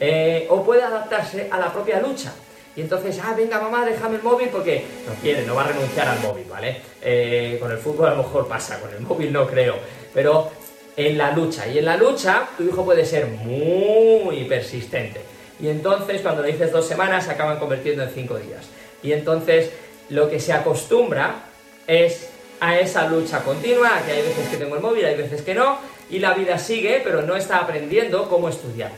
Eh, 0.00 0.46
o 0.48 0.64
puede 0.64 0.82
adaptarse 0.82 1.48
a 1.50 1.58
la 1.58 1.70
propia 1.70 2.00
lucha. 2.00 2.32
Y 2.74 2.80
entonces, 2.80 3.20
ah, 3.22 3.34
venga 3.36 3.60
mamá, 3.60 3.84
déjame 3.84 4.16
el 4.16 4.22
móvil 4.22 4.48
porque 4.48 4.86
no 5.06 5.12
quiere, 5.20 5.44
no 5.44 5.56
va 5.56 5.64
a 5.64 5.68
renunciar 5.68 6.08
al 6.08 6.20
móvil, 6.20 6.46
¿vale? 6.48 6.80
Eh, 7.02 7.58
con 7.60 7.70
el 7.70 7.76
fútbol 7.76 8.06
a 8.06 8.10
lo 8.12 8.22
mejor 8.22 8.48
pasa, 8.48 8.80
con 8.80 8.90
el 8.94 9.00
móvil 9.00 9.30
no 9.30 9.46
creo. 9.46 9.74
Pero 10.14 10.50
en 10.98 11.16
la 11.16 11.30
lucha. 11.30 11.66
Y 11.68 11.78
en 11.78 11.84
la 11.84 11.96
lucha 11.96 12.48
tu 12.58 12.64
hijo 12.64 12.84
puede 12.84 13.06
ser 13.06 13.26
muy 13.26 14.44
persistente. 14.44 15.20
Y 15.60 15.68
entonces 15.68 16.20
cuando 16.20 16.42
le 16.42 16.52
dices 16.52 16.72
dos 16.72 16.86
semanas 16.86 17.24
se 17.24 17.30
acaban 17.30 17.58
convirtiendo 17.58 18.02
en 18.02 18.10
cinco 18.10 18.36
días. 18.36 18.66
Y 19.02 19.12
entonces 19.12 19.70
lo 20.10 20.28
que 20.28 20.40
se 20.40 20.52
acostumbra 20.52 21.44
es 21.86 22.30
a 22.60 22.80
esa 22.80 23.06
lucha 23.06 23.44
continua, 23.44 24.02
que 24.04 24.12
hay 24.12 24.22
veces 24.22 24.48
que 24.48 24.56
tengo 24.56 24.74
el 24.74 24.82
móvil, 24.82 25.04
hay 25.04 25.16
veces 25.16 25.42
que 25.42 25.54
no, 25.54 25.78
y 26.10 26.18
la 26.18 26.34
vida 26.34 26.58
sigue, 26.58 27.00
pero 27.04 27.22
no 27.22 27.36
está 27.36 27.58
aprendiendo 27.58 28.28
cómo 28.28 28.48
estudiar. 28.48 28.90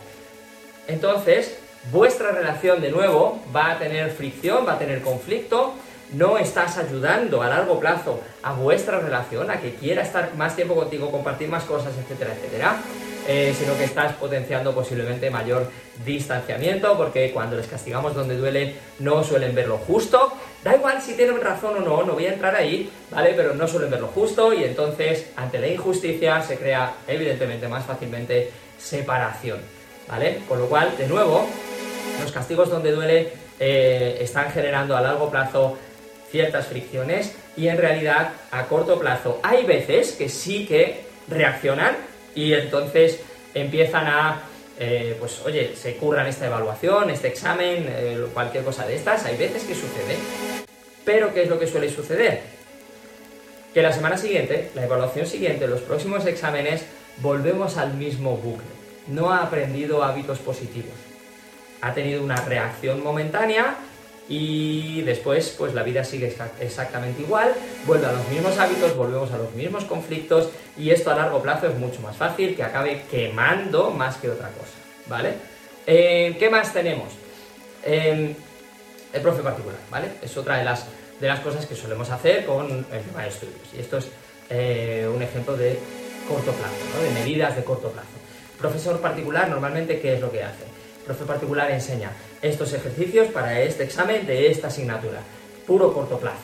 Entonces, 0.89 1.59
vuestra 1.93 2.33
relación 2.33 2.81
de 2.81 2.91
nuevo 2.91 3.43
va 3.55 3.73
a 3.73 3.79
tener 3.79 4.11
fricción, 4.11 4.67
va 4.67 4.75
a 4.75 4.79
tener 4.79 5.03
conflicto, 5.03 5.75
no 6.13 6.39
estás 6.39 6.77
ayudando 6.79 7.43
a 7.43 7.49
largo 7.49 7.79
plazo 7.79 8.21
a 8.43 8.53
vuestra 8.53 8.99
relación, 8.99 9.51
a 9.51 9.61
que 9.61 9.75
quiera 9.75 10.03
estar 10.03 10.35
más 10.35 10.57
tiempo 10.57 10.75
contigo, 10.75 11.11
compartir 11.11 11.49
más 11.49 11.65
cosas, 11.65 11.93
etcétera, 11.99 12.35
etcétera, 12.35 12.77
eh, 13.29 13.55
sino 13.57 13.77
que 13.77 13.85
estás 13.85 14.15
potenciando 14.15 14.75
posiblemente 14.75 15.31
mayor 15.31 15.69
distanciamiento, 16.05 16.97
porque 16.97 17.31
cuando 17.33 17.57
les 17.57 17.67
castigamos 17.67 18.15
donde 18.15 18.37
duele 18.37 18.75
no 18.99 19.23
suelen 19.23 19.55
ver 19.55 19.69
lo 19.69 19.79
justo. 19.79 20.33
Da 20.65 20.75
igual 20.75 21.01
si 21.01 21.15
tienen 21.15 21.41
razón 21.41 21.77
o 21.77 21.81
no, 21.81 22.03
no 22.03 22.15
voy 22.15 22.27
a 22.27 22.33
entrar 22.33 22.55
ahí, 22.55 22.91
¿vale? 23.11 23.33
Pero 23.37 23.55
no 23.55 23.69
suelen 23.69 23.91
ver 23.91 24.01
lo 24.01 24.09
justo 24.09 24.53
y 24.53 24.65
entonces 24.65 25.31
ante 25.37 25.59
la 25.59 25.69
injusticia 25.69 26.43
se 26.43 26.59
crea 26.59 26.95
evidentemente 27.07 27.69
más 27.69 27.85
fácilmente 27.85 28.51
separación, 28.79 29.61
¿vale? 30.09 30.41
Con 30.49 30.59
lo 30.59 30.67
cual, 30.67 30.97
de 30.99 31.07
nuevo, 31.07 31.49
los 32.21 32.33
castigos 32.33 32.69
donde 32.69 32.93
duele 32.93 33.33
eh, 33.59 34.19
están 34.21 34.51
generando 34.51 34.97
a 34.97 35.01
largo 35.03 35.31
plazo 35.31 35.79
ciertas 36.31 36.67
fricciones 36.67 37.35
y 37.57 37.69
en 37.69 37.77
realidad 37.77 38.33
a 38.51 38.67
corto 38.67 38.99
plazo 38.99 39.41
hay 39.43 39.65
veces 39.65 40.13
que 40.13 40.29
sí 40.29 40.67
que 40.67 41.05
reaccionan 41.29 41.97
y 42.35 42.53
entonces 42.53 43.21
empiezan 43.55 44.07
a, 44.07 44.43
eh, 44.79 45.17
pues 45.19 45.41
oye, 45.45 45.75
se 45.77 45.97
curran 45.97 46.27
esta 46.27 46.47
evaluación, 46.47 47.11
este 47.11 47.29
examen, 47.29 47.87
eh, 47.89 48.27
cualquier 48.33 48.65
cosa 48.65 48.87
de 48.87 48.97
estas, 48.97 49.25
hay 49.25 49.37
veces 49.37 49.65
que 49.65 49.75
sucede. 49.75 50.17
Pero 51.05 51.35
¿qué 51.35 51.43
es 51.43 51.49
lo 51.49 51.59
que 51.59 51.67
suele 51.67 51.91
suceder? 51.91 52.43
Que 53.75 53.83
la 53.83 53.93
semana 53.93 54.17
siguiente, 54.17 54.71
la 54.75 54.85
evaluación 54.85 55.27
siguiente, 55.27 55.67
los 55.67 55.81
próximos 55.81 56.27
exámenes, 56.27 56.85
volvemos 57.19 57.77
al 57.77 57.95
mismo 57.95 58.37
bucle. 58.37 58.67
No 59.09 59.33
ha 59.33 59.43
aprendido 59.43 60.05
hábitos 60.05 60.39
positivos. 60.39 60.95
Ha 61.81 61.95
tenido 61.95 62.23
una 62.23 62.37
reacción 62.37 63.03
momentánea 63.03 63.77
y 64.31 65.03
después 65.03 65.57
pues 65.59 65.75
la 65.75 65.83
vida 65.83 66.05
sigue 66.05 66.33
exactamente 66.61 67.21
igual, 67.21 67.53
vuelve 67.85 68.07
a 68.07 68.13
los 68.13 68.29
mismos 68.29 68.57
hábitos, 68.59 68.97
volvemos 68.97 69.33
a 69.33 69.39
los 69.39 69.53
mismos 69.55 69.85
conflictos 69.85 70.51
y 70.79 70.91
esto 70.91 71.11
a 71.11 71.17
largo 71.17 71.43
plazo 71.43 71.67
es 71.67 71.75
mucho 71.75 72.01
más 72.01 72.17
fácil 72.17 72.55
que 72.55 72.63
acabe 72.63 73.03
quemando 73.11 73.91
más 73.91 74.19
que 74.19 74.31
otra 74.31 74.49
cosa, 74.51 74.79
¿vale? 75.09 75.35
Eh, 75.85 76.37
¿Qué 76.39 76.49
más 76.49 76.73
tenemos? 76.73 77.09
Em, 77.83 78.33
el 79.13 79.21
profe 79.21 79.43
particular, 79.43 79.81
¿vale? 79.91 80.07
Es 80.23 80.37
otra 80.37 80.59
de 80.59 80.65
las, 80.65 80.87
de 81.19 81.27
las 81.27 81.41
cosas 81.41 81.67
que 81.67 81.75
solemos 81.75 82.09
hacer 82.11 82.47
con 82.47 82.71
el 82.71 83.03
tema 83.03 83.23
de 83.23 83.29
estudios 83.29 83.75
y 83.77 83.81
esto 83.81 83.99
es 83.99 84.07
eh, 84.49 85.11
un 85.13 85.21
ejemplo 85.21 85.57
de 85.57 85.77
corto 86.29 86.53
plazo, 86.53 87.03
de 87.03 87.11
medidas 87.11 87.57
de 87.57 87.65
corto 87.65 87.91
plazo. 87.91 88.07
Profesor 88.57 89.01
particular 89.01 89.49
normalmente, 89.49 90.01
¿qué 90.01 90.15
es 90.15 90.21
lo 90.21 90.31
que 90.31 90.45
hace? 90.45 90.71
profe 91.05 91.25
particular 91.25 91.71
enseña 91.73 92.13
estos 92.43 92.73
ejercicios 92.73 93.29
para 93.29 93.61
este 93.61 93.85
examen 93.85 94.27
de 94.27 94.51
esta 94.51 94.69
asignatura. 94.69 95.21
Puro 95.67 95.93
corto 95.93 96.19
plazo, 96.19 96.43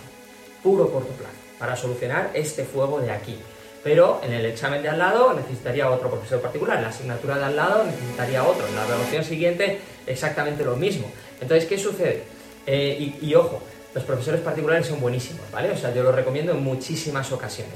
puro 0.63 0.91
corto 0.91 1.13
plazo, 1.13 1.35
para 1.59 1.77
solucionar 1.77 2.31
este 2.35 2.65
fuego 2.65 3.01
de 3.01 3.11
aquí. 3.11 3.39
Pero 3.83 4.21
en 4.25 4.33
el 4.33 4.45
examen 4.47 4.83
de 4.83 4.89
al 4.89 4.99
lado 4.99 5.33
necesitaría 5.33 5.91
otro 5.91 6.11
profesor 6.11 6.41
particular, 6.41 6.81
la 6.83 6.89
asignatura 6.89 7.39
de 7.39 7.45
al 7.45 7.57
lado 7.57 7.85
necesitaría 7.85 8.43
otro, 8.43 8.67
en 8.67 8.75
la 8.75 8.85
evaluación 8.85 9.25
siguiente 9.25 9.79
exactamente 10.07 10.65
lo 10.65 10.77
mismo. 10.77 11.11
Entonces, 11.41 11.69
¿qué 11.69 11.79
sucede? 11.79 12.25
Eh, 12.67 13.15
y, 13.23 13.35
ojo, 13.35 13.63
los 13.95 14.03
profesores 14.05 14.41
particulares 14.41 14.87
son 14.87 15.01
buenísimos, 15.01 15.49
¿vale? 15.53 15.71
O 15.71 15.77
sea, 15.77 15.95
yo 15.95 16.03
los 16.03 16.15
recomiendo 16.15 16.53
en 16.53 16.63
muchísimas 16.63 17.31
ocasiones. 17.31 17.75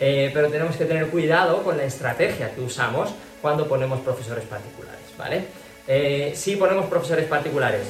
Eh, 0.00 0.30
pero 0.34 0.50
tenemos 0.50 0.74
que 0.74 0.86
tener 0.86 1.06
cuidado 1.06 1.62
con 1.62 1.76
la 1.76 1.84
estrategia 1.84 2.52
que 2.52 2.60
usamos 2.60 3.10
cuando 3.40 3.68
ponemos 3.68 4.00
profesores 4.00 4.44
particulares, 4.44 5.04
¿vale? 5.16 5.44
Eh, 5.86 6.32
si 6.34 6.56
ponemos 6.56 6.86
profesores 6.86 7.26
particulares 7.26 7.86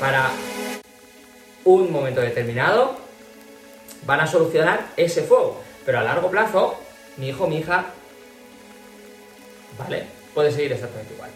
para 0.00 0.30
un 1.64 1.92
momento 1.92 2.20
determinado, 2.20 2.96
van 4.06 4.20
a 4.20 4.26
solucionar 4.26 4.92
ese 4.96 5.22
fuego. 5.22 5.62
Pero 5.84 5.98
a 5.98 6.02
largo 6.02 6.30
plazo, 6.30 6.78
mi 7.16 7.28
hijo, 7.28 7.46
mi 7.46 7.58
hija, 7.58 7.86
¿vale? 9.78 10.04
Puede 10.32 10.50
seguir 10.50 10.72
exactamente 10.72 11.14
igual. 11.14 11.30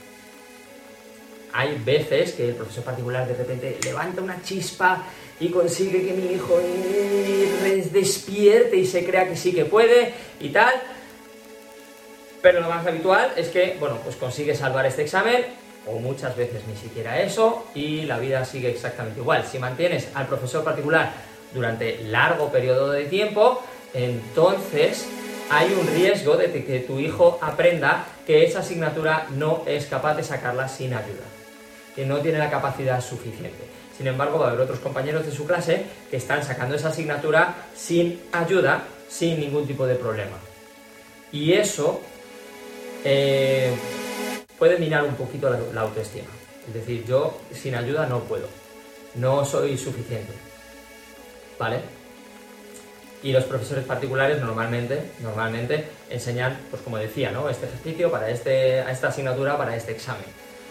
Hay 1.53 1.81
veces 1.85 2.33
que 2.33 2.49
el 2.49 2.55
profesor 2.55 2.85
particular 2.85 3.27
de 3.27 3.35
repente 3.35 3.79
levanta 3.85 4.23
una 4.23 4.43
chispa 4.43 5.05
y 5.41 5.51
consigue 5.51 6.07
que 6.07 6.13
mi 6.13 6.33
hijo 6.33 6.59
despierte 7.93 8.77
y 8.77 8.87
se 8.87 9.05
crea 9.05 9.29
que 9.29 9.37
sí 9.37 9.53
que 9.53 9.65
puede 9.65 10.13
y 10.41 10.51
tal. 10.51 10.75
Pero 12.43 12.61
lo 12.61 12.69
más 12.69 12.87
habitual 12.87 13.33
es 13.37 13.49
que, 13.49 13.77
bueno, 13.81 13.99
pues 14.05 14.17
consigue 14.17 14.55
salvar 14.55 14.87
este 14.87 15.03
examen, 15.03 15.45
o 15.91 15.99
muchas 15.99 16.37
veces 16.37 16.63
ni 16.67 16.77
siquiera 16.77 17.21
eso 17.21 17.67
y 17.75 18.03
la 18.03 18.19
vida 18.19 18.45
sigue 18.45 18.71
exactamente 18.71 19.21
igual. 19.21 19.45
Si 19.45 19.59
mantienes 19.59 20.09
al 20.15 20.27
profesor 20.27 20.65
particular 20.65 21.13
durante 21.53 22.03
largo 22.05 22.51
periodo 22.51 22.91
de 22.91 23.05
tiempo, 23.05 23.63
entonces 23.95 25.07
hay 25.51 25.73
un 25.73 25.87
riesgo 25.87 26.37
de 26.37 26.65
que 26.65 26.81
tu 26.81 26.99
hijo 26.99 27.39
aprenda 27.41 28.07
que 28.27 28.45
esa 28.45 28.61
asignatura 28.61 29.27
no 29.31 29.63
es 29.67 29.87
capaz 29.87 30.15
de 30.15 30.23
sacarla 30.23 30.69
sin 30.69 30.93
ayuda, 30.93 31.25
que 31.95 32.05
no 32.05 32.19
tiene 32.19 32.39
la 32.39 32.51
capacidad 32.51 33.01
suficiente. 33.01 33.65
Sin 33.97 34.07
embargo, 34.07 34.39
va 34.39 34.47
a 34.47 34.49
haber 34.51 34.61
otros 34.61 34.79
compañeros 34.79 35.27
de 35.27 35.33
su 35.33 35.47
clase 35.47 35.85
que 36.11 36.19
están 36.19 36.45
sacando 36.45 36.77
esa 36.77 36.91
asignatura 36.91 37.67
sin 37.75 38.21
ayuda, 38.31 38.85
sin 39.09 39.41
ningún 39.41 39.67
tipo 39.67 39.87
de 39.87 39.97
problema. 39.97 40.37
Y 41.33 41.55
eso 41.55 42.01
eh, 43.05 43.73
puede 44.59 44.79
minar 44.79 45.05
un 45.05 45.15
poquito 45.15 45.49
la, 45.73 45.81
autoestima. 45.81 46.29
Es 46.67 46.75
decir, 46.75 47.05
yo 47.07 47.39
sin 47.53 47.75
ayuda 47.75 48.07
no 48.07 48.21
puedo, 48.21 48.49
no 49.15 49.45
soy 49.45 49.79
suficiente. 49.79 50.33
¿Vale? 51.59 51.81
Y 53.23 53.33
los 53.33 53.45
profesores 53.45 53.85
particulares 53.85 54.41
normalmente, 54.41 55.11
normalmente 55.21 55.89
enseñan, 56.09 56.57
pues 56.71 56.83
como 56.83 56.99
decía, 56.99 57.31
¿no? 57.31 57.49
este 57.49 57.67
ejercicio 57.67 58.11
para 58.11 58.31
este, 58.31 58.81
esta 58.81 59.09
asignatura, 59.09 59.57
para 59.59 59.75
este 59.75 59.93
examen. 59.93 60.25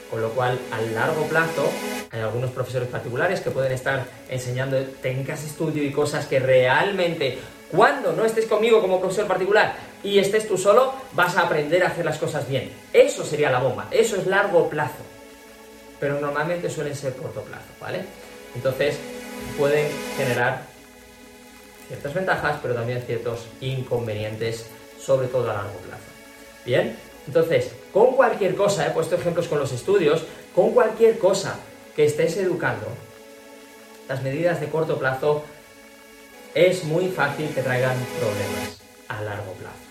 Con 0.10 0.22
lo 0.22 0.30
cual, 0.30 0.58
a 0.72 0.82
largo 0.82 1.24
plazo, 1.24 1.70
hay 2.12 2.22
algunos 2.22 2.52
profesores 2.52 2.88
particulares 2.88 3.42
que 3.42 3.52
pueden 3.52 3.74
estar 3.74 4.06
enseñando 4.30 4.82
técnicas 5.02 5.42
de 5.42 5.48
estudio 5.48 5.84
y 5.84 5.92
cosas 5.92 6.26
que 6.28 6.40
realmente, 6.40 7.38
cuando 7.70 8.14
no 8.14 8.24
estés 8.24 8.46
conmigo 8.46 8.80
como 8.80 9.02
profesor 9.02 9.28
particular, 9.28 9.76
y 10.08 10.20
estés 10.20 10.48
tú 10.48 10.58
solo, 10.58 10.94
vas 11.12 11.36
a 11.36 11.42
aprender 11.42 11.84
a 11.84 11.88
hacer 11.88 12.06
las 12.06 12.18
cosas 12.18 12.48
bien. 12.48 12.72
Eso 12.94 13.26
sería 13.26 13.52
la 13.52 13.60
bomba, 13.60 13.90
eso 13.92 14.16
es 14.16 14.26
largo 14.26 14.70
plazo. 14.70 15.04
Pero 16.00 16.22
normalmente 16.22 16.70
suelen 16.70 16.96
ser 16.96 17.12
corto 17.14 17.42
plazo, 17.42 17.66
¿vale? 17.82 18.06
Entonces 18.56 18.96
pueden 19.58 19.90
generar 20.16 20.62
ciertas 21.90 22.14
ventajas, 22.14 22.58
pero 22.62 22.74
también 22.74 23.04
ciertos 23.06 23.48
inconvenientes, 23.60 24.68
sobre 24.98 25.28
todo 25.28 25.52
a 25.52 25.56
largo 25.56 25.78
plazo. 25.80 26.04
Bien, 26.66 26.98
entonces, 27.28 27.74
con 27.92 28.16
cualquier 28.16 28.56
cosa, 28.56 28.88
he 28.88 28.92
puesto 28.92 29.16
ejemplos 29.16 29.50
con 29.50 29.60
los 29.60 29.74
estudios, 29.74 30.24
con 30.56 30.72
cualquier 30.72 31.20
cosa 31.20 31.60
que 31.98 32.06
estés 32.06 32.38
educando, 32.38 32.88
las 34.08 34.24
medidas 34.24 34.62
de 34.62 34.70
corto 34.70 34.98
plazo 34.98 35.44
es 36.56 36.86
muy 36.86 37.10
fácil 37.10 37.54
que 37.54 37.62
traigan 37.62 37.98
problemas 38.18 38.80
a 39.10 39.22
largo 39.22 39.52
plazo. 39.52 39.88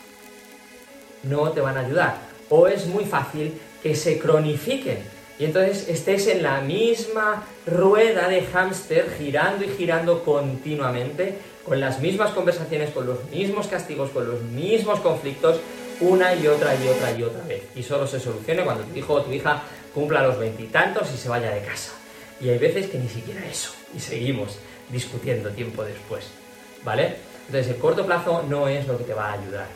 No 1.29 1.51
te 1.51 1.61
van 1.61 1.77
a 1.77 1.81
ayudar. 1.81 2.17
O 2.49 2.67
es 2.67 2.87
muy 2.87 3.05
fácil 3.05 3.59
que 3.83 3.95
se 3.95 4.19
cronifiquen 4.19 5.17
y 5.39 5.45
entonces 5.45 5.89
estés 5.89 6.27
en 6.29 6.43
la 6.43 6.61
misma 6.63 7.45
rueda 7.67 8.29
de 8.29 8.43
hámster 8.43 9.15
girando 9.19 9.65
y 9.65 9.69
girando 9.69 10.25
continuamente 10.25 11.39
con 11.65 11.79
las 11.79 12.01
mismas 12.01 12.31
conversaciones, 12.31 12.91
con 12.91 13.07
los 13.07 13.25
mismos 13.31 13.67
castigos, 13.67 14.11
con 14.11 14.27
los 14.27 14.41
mismos 14.43 15.01
conflictos 15.01 15.59
una 16.01 16.35
y 16.35 16.47
otra 16.47 16.75
y 16.75 16.89
otra 16.89 17.13
y 17.13 17.23
otra 17.23 17.43
vez. 17.45 17.65
Y 17.75 17.83
solo 17.83 18.07
se 18.07 18.21
solucione 18.21 18.65
cuando 18.65 18.85
tu 18.85 18.99
hijo 18.99 19.15
o 19.15 19.23
tu 19.23 19.33
hija 19.33 19.63
cumpla 19.95 20.27
los 20.27 20.39
veintitantos 20.39 21.13
y 21.13 21.19
se 21.19 21.29
vaya 21.29 21.51
de 21.51 21.61
casa. 21.63 21.93
Y 22.41 22.49
hay 22.49 22.59
veces 22.59 22.87
que 22.87 22.99
ni 22.99 23.09
siquiera 23.09 23.45
eso. 23.47 23.73
Y 23.95 24.01
seguimos 24.01 24.59
discutiendo 24.91 25.51
tiempo 25.51 25.83
después. 25.83 26.27
¿Vale? 26.83 27.17
Entonces 27.47 27.75
el 27.75 27.81
corto 27.81 28.07
plazo 28.07 28.45
no 28.49 28.69
es 28.69 28.87
lo 28.87 28.97
que 28.97 29.05
te 29.05 29.15
va 29.15 29.31
a 29.31 29.33
ayudar. 29.35 29.67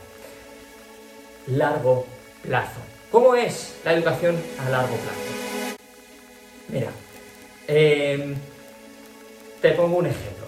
Largo 1.47 2.07
plazo. 2.43 2.81
¿Cómo 3.11 3.35
es 3.35 3.77
la 3.85 3.95
educación 3.95 4.41
a 4.65 4.71
largo 4.71 4.97
plazo? 4.97 5.77
Mira, 6.69 6.91
em, 7.67 8.37
te 9.61 9.73
pongo 9.73 9.99
un 9.99 10.07
ejemplo. 10.07 10.47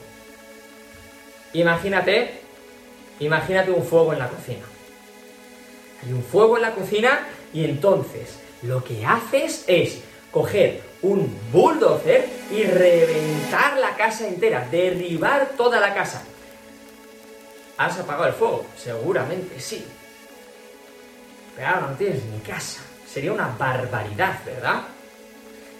Imagínate, 1.54 2.40
imagínate 3.20 3.70
un 3.70 3.84
fuego 3.84 4.12
en 4.12 4.20
la 4.20 4.28
cocina. 4.28 4.64
Hay 6.04 6.12
un 6.12 6.22
fuego 6.22 6.56
en 6.56 6.62
la 6.62 6.72
cocina 6.72 7.26
y 7.52 7.64
entonces 7.64 8.38
lo 8.62 8.82
que 8.82 9.04
haces 9.04 9.64
es 9.66 10.00
coger 10.30 10.82
un 11.02 11.37
bulldozer 11.52 12.28
y 12.50 12.62
reventar 12.62 13.78
la 13.78 13.96
casa 13.96 14.26
entera, 14.26 14.66
derribar 14.70 15.50
toda 15.56 15.80
la 15.80 15.92
casa. 15.94 16.22
¿Has 17.76 17.99
apagado 17.99 18.26
el 18.28 18.34
fuego? 18.34 18.64
Seguramente 18.76 19.58
sí. 19.58 19.84
Pero 21.56 21.68
ahora 21.68 21.88
no 21.90 21.97
tienes 21.97 22.25
ni 22.25 22.38
casa. 22.40 22.80
Sería 23.06 23.32
una 23.32 23.54
barbaridad, 23.59 24.38
¿verdad? 24.44 24.82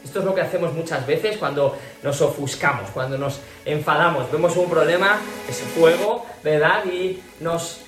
Esto 0.05 0.19
es 0.19 0.25
lo 0.25 0.35
que 0.35 0.41
hacemos 0.41 0.73
muchas 0.75 1.07
veces 1.07 1.37
cuando 1.37 1.79
nos 2.02 2.21
ofuscamos, 2.21 2.91
cuando 2.91 3.17
nos 3.17 3.41
enfadamos, 3.64 4.31
vemos 4.33 4.57
un 4.57 4.69
problema, 4.69 5.19
ese 5.49 5.64
fuego, 5.64 6.26
¿verdad? 6.43 6.85
Y 6.85 7.23
nos 7.41 7.83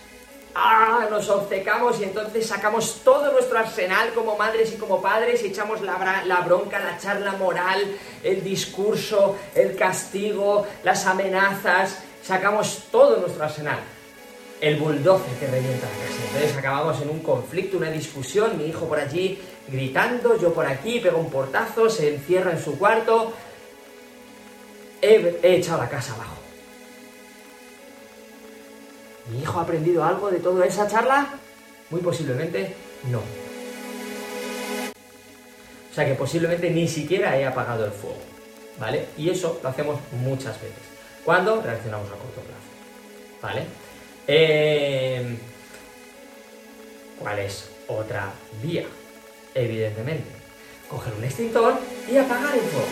¡ah! 0.54 1.06
nos 1.10 1.28
obcecamos 1.28 2.00
y 2.00 2.04
entonces 2.04 2.46
sacamos 2.46 3.00
todo 3.04 3.32
nuestro 3.32 3.58
arsenal 3.58 4.12
como 4.14 4.36
madres 4.36 4.72
y 4.72 4.76
como 4.76 5.02
padres 5.02 5.42
y 5.42 5.48
echamos 5.48 5.80
la, 5.80 6.22
la, 6.24 6.40
bronca, 6.40 6.78
la 6.78 6.98
charla 6.98 7.32
moral, 7.32 7.82
el 8.22 8.42
discurso, 8.42 9.36
el 9.54 9.76
castigo, 9.76 10.66
las 10.82 11.06
amenazas, 11.06 11.98
sacamos 12.22 12.84
todo 12.90 13.18
nuestro 13.18 13.44
arsenal. 13.44 13.78
El 14.64 14.76
bulldozer 14.76 15.34
que 15.34 15.46
revienta 15.46 15.86
la 15.86 16.06
casa. 16.06 16.24
Entonces 16.26 16.56
acabamos 16.56 16.98
en 17.02 17.10
un 17.10 17.18
conflicto, 17.18 17.76
una 17.76 17.90
discusión, 17.90 18.56
mi 18.56 18.64
hijo 18.64 18.88
por 18.88 18.98
allí 18.98 19.38
gritando, 19.68 20.40
yo 20.40 20.54
por 20.54 20.64
aquí, 20.64 21.00
pego 21.00 21.18
un 21.18 21.28
portazo, 21.28 21.90
se 21.90 22.14
encierra 22.14 22.52
en 22.52 22.58
su 22.58 22.78
cuarto. 22.78 23.34
He, 25.02 25.38
he 25.42 25.56
echado 25.56 25.82
la 25.82 25.90
casa 25.90 26.14
abajo. 26.14 26.36
¿Mi 29.30 29.42
hijo 29.42 29.58
ha 29.58 29.62
aprendido 29.64 30.02
algo 30.02 30.30
de 30.30 30.38
toda 30.38 30.64
esa 30.64 30.88
charla? 30.88 31.34
Muy 31.90 32.00
posiblemente 32.00 32.74
no. 33.10 33.18
O 33.18 35.94
sea 35.94 36.06
que 36.06 36.14
posiblemente 36.14 36.70
ni 36.70 36.88
siquiera 36.88 37.38
he 37.38 37.44
apagado 37.44 37.84
el 37.84 37.92
fuego. 37.92 38.16
¿Vale? 38.80 39.08
Y 39.18 39.28
eso 39.28 39.60
lo 39.62 39.68
hacemos 39.68 40.00
muchas 40.12 40.58
veces. 40.58 40.84
Cuando 41.22 41.60
reaccionamos 41.60 42.06
a 42.06 42.12
corto 42.12 42.40
plazo. 42.40 42.70
¿Vale? 43.42 43.66
Eh, 44.26 45.36
¿Cuál 47.18 47.38
es 47.38 47.70
otra 47.88 48.32
vía? 48.62 48.84
Evidentemente. 49.54 50.30
Coger 50.88 51.12
un 51.14 51.24
extintor 51.24 51.74
y 52.10 52.16
apagar 52.16 52.54
el 52.54 52.60
fuego. 52.60 52.86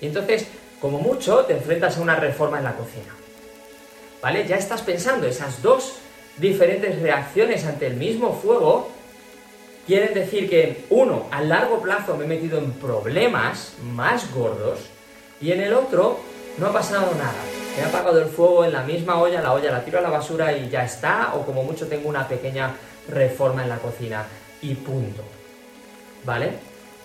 Y 0.00 0.06
entonces, 0.06 0.46
como 0.80 0.98
mucho, 0.98 1.44
te 1.44 1.54
enfrentas 1.54 1.96
a 1.96 2.00
una 2.00 2.16
reforma 2.16 2.58
en 2.58 2.64
la 2.64 2.74
cocina. 2.74 3.14
¿vale? 4.22 4.46
Ya 4.46 4.56
estás 4.56 4.82
pensando, 4.82 5.26
esas 5.26 5.62
dos 5.62 5.96
diferentes 6.36 7.00
reacciones 7.00 7.64
ante 7.64 7.86
el 7.86 7.94
mismo 7.94 8.38
fuego 8.40 8.90
quieren 9.86 10.14
decir 10.14 10.48
que, 10.48 10.84
uno, 10.90 11.26
a 11.30 11.42
largo 11.42 11.80
plazo 11.80 12.16
me 12.16 12.24
he 12.24 12.28
metido 12.28 12.58
en 12.58 12.72
problemas 12.72 13.74
más 13.82 14.32
gordos 14.32 14.80
y 15.40 15.52
en 15.52 15.60
el 15.60 15.74
otro 15.74 16.20
no 16.58 16.66
ha 16.66 16.72
pasado 16.72 17.12
nada. 17.14 17.34
He 17.78 17.82
apagado 17.82 18.20
el 18.20 18.28
fuego 18.28 18.64
en 18.64 18.72
la 18.72 18.82
misma 18.82 19.20
olla, 19.20 19.40
la 19.40 19.52
olla 19.52 19.70
la 19.70 19.84
tiro 19.84 19.98
a 19.98 20.02
la 20.02 20.10
basura 20.10 20.52
y 20.52 20.68
ya 20.68 20.84
está, 20.84 21.34
o 21.34 21.46
como 21.46 21.62
mucho 21.62 21.86
tengo 21.86 22.08
una 22.08 22.26
pequeña 22.26 22.74
reforma 23.08 23.62
en 23.62 23.68
la 23.68 23.78
cocina 23.78 24.26
y 24.60 24.74
punto. 24.74 25.22
¿Vale? 26.24 26.52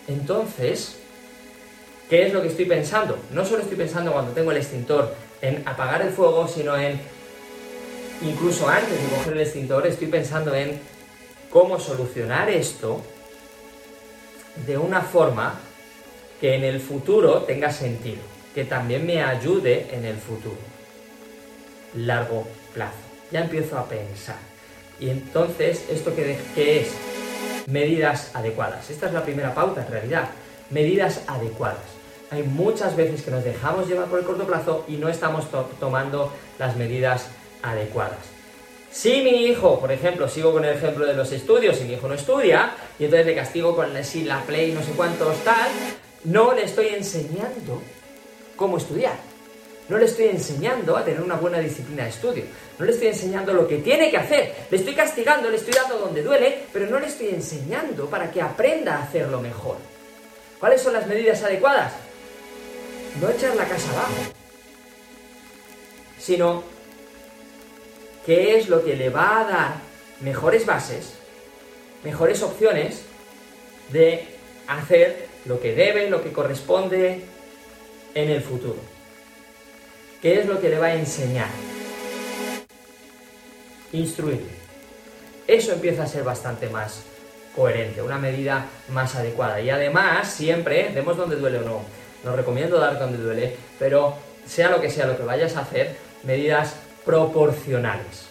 Entonces, 0.08 0.98
¿qué 2.10 2.28
es 2.28 2.34
lo 2.34 2.42
que 2.42 2.50
estoy 2.50 2.66
pensando? 2.66 3.18
No 3.32 3.46
solo 3.46 3.62
estoy 3.62 3.78
pensando 3.78 4.12
cuando 4.12 4.32
tengo 4.32 4.52
el 4.52 4.58
extintor 4.58 5.16
en 5.42 5.64
apagar 5.68 6.02
el 6.02 6.12
fuego, 6.12 6.48
sino 6.48 6.76
en, 6.78 7.00
incluso 8.22 8.68
antes 8.68 9.02
de 9.02 9.16
coger 9.16 9.34
el 9.34 9.42
extintor, 9.42 9.88
estoy 9.88 10.08
pensando 10.08 10.54
en 10.54 10.80
cómo 11.50 11.80
solucionar 11.80 12.50
esto 12.50 13.02
de 14.66 14.78
una 14.78 15.02
forma 15.02 15.60
que 16.40 16.56
en 16.56 16.64
el 16.64 16.80
futuro 16.80 17.44
tenga 17.44 17.72
sentido, 17.72 18.22
que 18.56 18.64
también 18.64 19.06
me 19.06 19.22
ayude 19.22 19.88
en 19.92 20.06
el 20.06 20.16
futuro. 20.16 20.58
Largo 21.94 22.48
plazo. 22.74 22.96
Ya 23.32 23.42
empiezo 23.42 23.78
a 23.78 23.88
pensar. 23.88 24.38
Y 25.00 25.10
entonces, 25.10 25.86
¿esto 25.90 26.16
qué, 26.16 26.82
es? 26.82 26.88
Medidas 27.68 28.32
adecuadas. 28.34 28.90
Esta 28.90 29.08
es 29.08 29.14
la 29.14 29.24
primera 29.24 29.54
pauta 29.54 29.86
en 29.86 29.92
realidad. 29.92 30.30
Medidas 30.72 31.22
adecuadas 31.28 31.96
hay 32.32 32.44
muchas 32.44 32.96
veces 32.96 33.22
que 33.22 33.32
nos 33.32 33.44
dejamos 33.44 33.88
llevar 33.88 34.08
por 34.08 34.20
el 34.20 34.26
corto 34.26 34.46
plazo 34.46 34.86
y 34.88 34.94
no 34.94 35.10
estamos 35.10 35.46
tomando 35.80 36.32
las 36.58 36.76
medidas 36.76 37.28
adecuadas. 37.62 38.18
Si 38.92 39.22
mi 39.22 39.46
hijo, 39.46 39.80
por 39.80 39.92
ejemplo, 39.92 40.28
sigo 40.28 40.54
con 40.54 40.64
el 40.64 40.76
ejemplo 40.76 41.06
de 41.06 41.14
los 41.14 41.32
estudios, 41.32 41.78
si 41.78 41.84
mi 41.84 41.94
hijo 41.94 42.08
no 42.08 42.14
estudia, 42.14 42.72
y 42.98 43.06
entonces 43.06 43.26
le 43.26 43.36
castigo 43.36 43.76
con 43.76 43.94
la, 43.94 44.04
si 44.04 44.24
la 44.24 44.42
play, 44.42 44.72
no 44.72 44.82
sé 44.82 44.92
cuántos 44.92 45.38
tal, 45.44 45.70
no 46.24 46.54
le 46.54 46.64
estoy 46.64 46.88
enseñando 46.88 47.82
cómo 48.56 48.78
estudiar. 48.78 49.16
No 49.88 49.98
le 49.98 50.06
estoy 50.06 50.26
enseñando 50.26 50.98
a 50.98 51.06
tener 51.06 51.22
una 51.22 51.36
buena 51.36 51.60
disciplina 51.60 52.04
de 52.04 52.10
estudio. 52.10 52.44
No 52.80 52.86
le 52.86 52.92
estoy 52.92 53.10
enseñando 53.10 53.54
lo 53.54 53.68
que 53.68 53.78
tiene 53.78 54.10
que 54.10 54.18
hacer. 54.18 54.54
Le 54.72 54.78
estoy 54.78 54.96
castigando, 54.96 55.50
le 55.50 55.58
estoy 55.58 55.74
dando 55.74 56.00
donde 56.00 56.24
duele, 56.24 56.64
pero 56.74 56.88
no 56.88 57.00
le 57.00 57.08
estoy 57.08 57.30
enseñando 57.30 58.08
para 58.10 58.32
que 58.32 58.42
aprenda 58.42 58.96
a 58.96 59.04
hacerlo 59.04 59.40
mejor. 59.42 59.78
¿Cuáles 60.60 60.82
son 60.82 60.94
las 60.94 61.06
medidas 61.06 61.44
adecuadas? 61.44 61.94
no 63.22 63.30
echar 63.30 63.56
la 63.56 63.66
casa 63.66 63.92
abajo, 63.92 64.14
sino 66.20 66.64
qué 68.26 68.58
es 68.58 68.68
lo 68.68 68.84
que 68.84 68.96
le 68.96 69.10
va 69.10 69.42
a 69.42 69.44
dar 69.46 69.74
mejores 70.22 70.66
bases, 70.66 71.14
mejores 72.04 72.42
opciones 72.42 73.04
de 73.92 74.28
hacer 74.68 75.28
lo 75.46 75.60
que 75.60 75.76
debe, 75.76 76.10
lo 76.10 76.24
que 76.24 76.32
corresponde 76.32 77.22
en 78.16 78.32
el 78.32 78.42
futuro. 78.42 78.80
¿Qué 80.22 80.40
es 80.40 80.48
lo 80.48 80.60
que 80.60 80.70
le 80.70 80.80
va 80.80 80.88
a 80.88 80.96
enseñar? 80.96 81.50
Instruirle. 83.92 84.56
Eso 85.46 85.74
empieza 85.74 86.04
a 86.04 86.08
ser 86.08 86.24
bastante 86.24 86.70
más 86.70 87.04
coherente, 87.56 88.02
una 88.02 88.18
medida 88.18 88.66
más 88.90 89.16
adecuada. 89.16 89.62
Y 89.62 89.70
además, 89.70 90.32
siempre, 90.32 90.90
vemos 90.96 91.18
donde 91.18 91.36
duele 91.36 91.60
o 91.60 91.62
no, 91.62 91.82
no 92.24 92.36
recomiendo 92.36 92.80
dar 92.80 92.98
donde 92.98 93.20
duele, 93.20 93.56
pero 93.78 94.16
sea 94.48 94.70
lo 94.70 94.82
que 94.82 94.90
sea 94.90 95.06
lo 95.06 95.18
que 95.18 95.24
vayas 95.24 95.56
a 95.56 95.62
hacer, 95.62 95.96
medidas 96.24 96.76
proporcionales. 97.06 98.26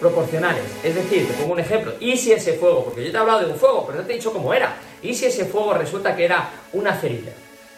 Proporcionales. 0.00 0.64
Es 0.84 0.94
decir, 0.94 1.26
te 1.26 1.32
pongo 1.34 1.54
un 1.54 1.60
ejemplo. 1.60 1.94
¿Y 2.00 2.16
si 2.18 2.32
ese 2.32 2.54
fuego, 2.54 2.84
porque 2.84 3.04
yo 3.04 3.10
te 3.10 3.16
he 3.16 3.20
hablado 3.20 3.40
de 3.40 3.46
un 3.46 3.58
fuego, 3.58 3.86
pero 3.86 4.00
no 4.00 4.06
te 4.06 4.12
he 4.12 4.16
dicho 4.16 4.32
cómo 4.32 4.52
era? 4.52 4.76
¿Y 5.00 5.14
si 5.14 5.24
ese 5.24 5.46
fuego 5.46 5.72
resulta 5.72 6.14
que 6.14 6.26
era 6.26 6.50
una 6.74 6.94
cerilla? 6.94 7.32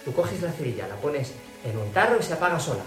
Tú 0.09 0.15
coges 0.15 0.41
la 0.41 0.51
cerilla, 0.53 0.89
la 0.89 0.97
pones 0.97 1.33
en 1.63 1.77
un 1.77 1.93
tarro 1.93 2.19
y 2.19 2.23
se 2.23 2.33
apaga 2.33 2.59
sola. 2.59 2.83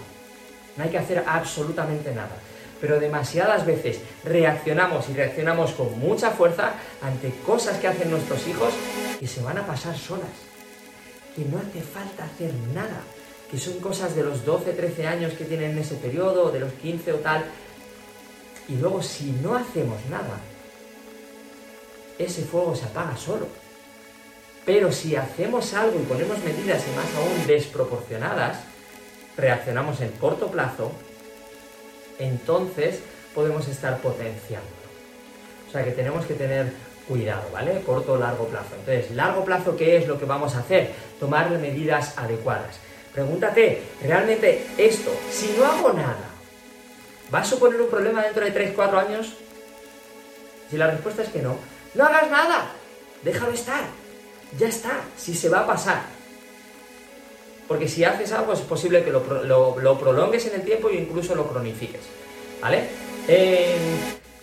No 0.76 0.82
hay 0.82 0.90
que 0.90 0.98
hacer 0.98 1.22
absolutamente 1.24 2.12
nada. 2.12 2.34
Pero 2.80 2.98
demasiadas 2.98 3.64
veces 3.64 4.00
reaccionamos 4.24 5.08
y 5.08 5.12
reaccionamos 5.12 5.70
con 5.70 5.96
mucha 6.00 6.32
fuerza 6.32 6.72
ante 7.00 7.32
cosas 7.46 7.78
que 7.78 7.86
hacen 7.86 8.10
nuestros 8.10 8.44
hijos 8.48 8.74
y 9.20 9.28
se 9.28 9.40
van 9.40 9.56
a 9.56 9.64
pasar 9.64 9.96
solas 9.96 10.26
que 11.36 11.44
no 11.44 11.58
hace 11.58 11.80
falta 11.80 12.24
hacer 12.24 12.52
nada, 12.74 13.02
que 13.48 13.56
son 13.56 13.78
cosas 13.78 14.16
de 14.16 14.24
los 14.24 14.44
12, 14.44 14.72
13 14.72 15.06
años 15.06 15.34
que 15.34 15.44
tienen 15.44 15.70
en 15.70 15.78
ese 15.78 15.94
periodo, 15.94 16.50
de 16.50 16.58
los 16.58 16.72
15 16.72 17.12
o 17.12 17.16
tal, 17.18 17.44
y 18.68 18.78
luego 18.78 19.00
si 19.00 19.30
no 19.30 19.54
hacemos 19.54 20.04
nada, 20.10 20.40
ese 22.18 22.42
fuego 22.42 22.74
se 22.74 22.86
apaga 22.86 23.16
solo. 23.16 23.61
Pero 24.64 24.92
si 24.92 25.16
hacemos 25.16 25.74
algo 25.74 25.98
y 25.98 26.04
ponemos 26.04 26.38
medidas 26.38 26.82
y 26.86 26.96
más 26.96 27.06
aún 27.16 27.46
desproporcionadas, 27.46 28.58
reaccionamos 29.36 30.00
en 30.00 30.10
corto 30.12 30.48
plazo, 30.48 30.92
entonces 32.18 33.00
podemos 33.34 33.66
estar 33.68 33.98
potenciando. 33.98 34.68
O 35.68 35.72
sea 35.72 35.84
que 35.84 35.92
tenemos 35.92 36.26
que 36.26 36.34
tener 36.34 36.72
cuidado, 37.08 37.48
¿vale? 37.52 37.80
Corto 37.80 38.12
o 38.12 38.18
largo 38.18 38.46
plazo. 38.46 38.76
Entonces, 38.78 39.10
largo 39.12 39.44
plazo, 39.44 39.76
¿qué 39.76 39.96
es 39.96 40.06
lo 40.06 40.18
que 40.18 40.26
vamos 40.26 40.54
a 40.54 40.60
hacer? 40.60 40.92
Tomar 41.18 41.50
medidas 41.50 42.16
adecuadas. 42.16 42.78
Pregúntate, 43.12 43.82
¿realmente 44.02 44.66
esto, 44.78 45.10
si 45.30 45.54
no 45.58 45.66
hago 45.66 45.92
nada, 45.92 46.30
va 47.34 47.40
a 47.40 47.44
suponer 47.44 47.80
un 47.80 47.90
problema 47.90 48.22
dentro 48.22 48.44
de 48.44 48.50
3, 48.50 48.72
4 48.74 48.98
años? 48.98 49.34
Si 50.70 50.76
la 50.76 50.90
respuesta 50.90 51.22
es 51.22 51.28
que 51.28 51.42
no, 51.42 51.56
no 51.94 52.04
hagas 52.04 52.30
nada, 52.30 52.70
déjalo 53.22 53.52
estar, 53.52 53.84
ya 54.58 54.68
está, 54.68 55.00
si 55.16 55.34
se 55.34 55.48
va 55.48 55.60
a 55.60 55.66
pasar. 55.66 56.02
Porque 57.68 57.88
si 57.88 58.04
haces 58.04 58.32
algo 58.32 58.52
es 58.52 58.60
posible 58.60 59.02
que 59.02 59.10
lo, 59.10 59.98
prolongues 59.98 60.46
en 60.46 60.54
el 60.54 60.62
tiempo 60.62 60.90
e 60.90 60.96
incluso 60.96 61.34
lo 61.34 61.48
cronifiques. 61.48 62.02
¿Vale? 62.60 62.84
Eh, 63.28 63.76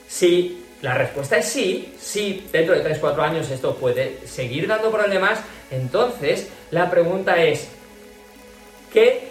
si 0.08 0.65
la 0.82 0.93
respuesta 0.93 1.38
es 1.38 1.45
sí, 1.45 1.93
si 2.00 2.48
dentro 2.52 2.76
de 2.76 2.84
3-4 2.84 3.19
años 3.19 3.50
esto 3.50 3.76
puede 3.76 4.26
seguir 4.26 4.67
dando 4.67 4.91
problemas, 4.91 5.39
entonces 5.72 6.48
la 6.72 6.89
pregunta 6.89 7.43
es, 7.43 7.67
¿qué 8.91 9.28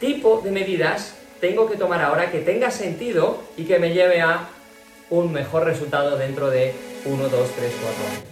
tipo 0.00 0.40
de 0.44 0.50
medidas 0.50 1.14
tengo 1.40 1.68
que 1.68 1.76
tomar 1.76 2.02
ahora 2.02 2.30
que 2.30 2.40
tenga 2.40 2.70
sentido 2.70 3.42
y 3.56 3.64
que 3.64 3.78
me 3.78 3.92
lleve 3.92 4.20
a 4.20 4.48
un 5.10 5.32
mejor 5.32 5.64
resultado 5.64 6.16
dentro 6.16 6.50
de 6.50 6.74
1, 7.04 7.28
2, 7.28 7.30
3, 7.30 7.72
4 7.82 8.06
años? 8.06 8.31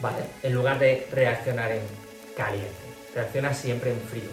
¿Vale? 0.00 0.24
En 0.42 0.54
lugar 0.54 0.78
de 0.78 1.08
reaccionar 1.12 1.72
en 1.72 1.82
caliente, 2.36 2.68
reacciona 3.14 3.52
siempre 3.52 3.90
en 3.90 4.00
frío. 4.00 4.30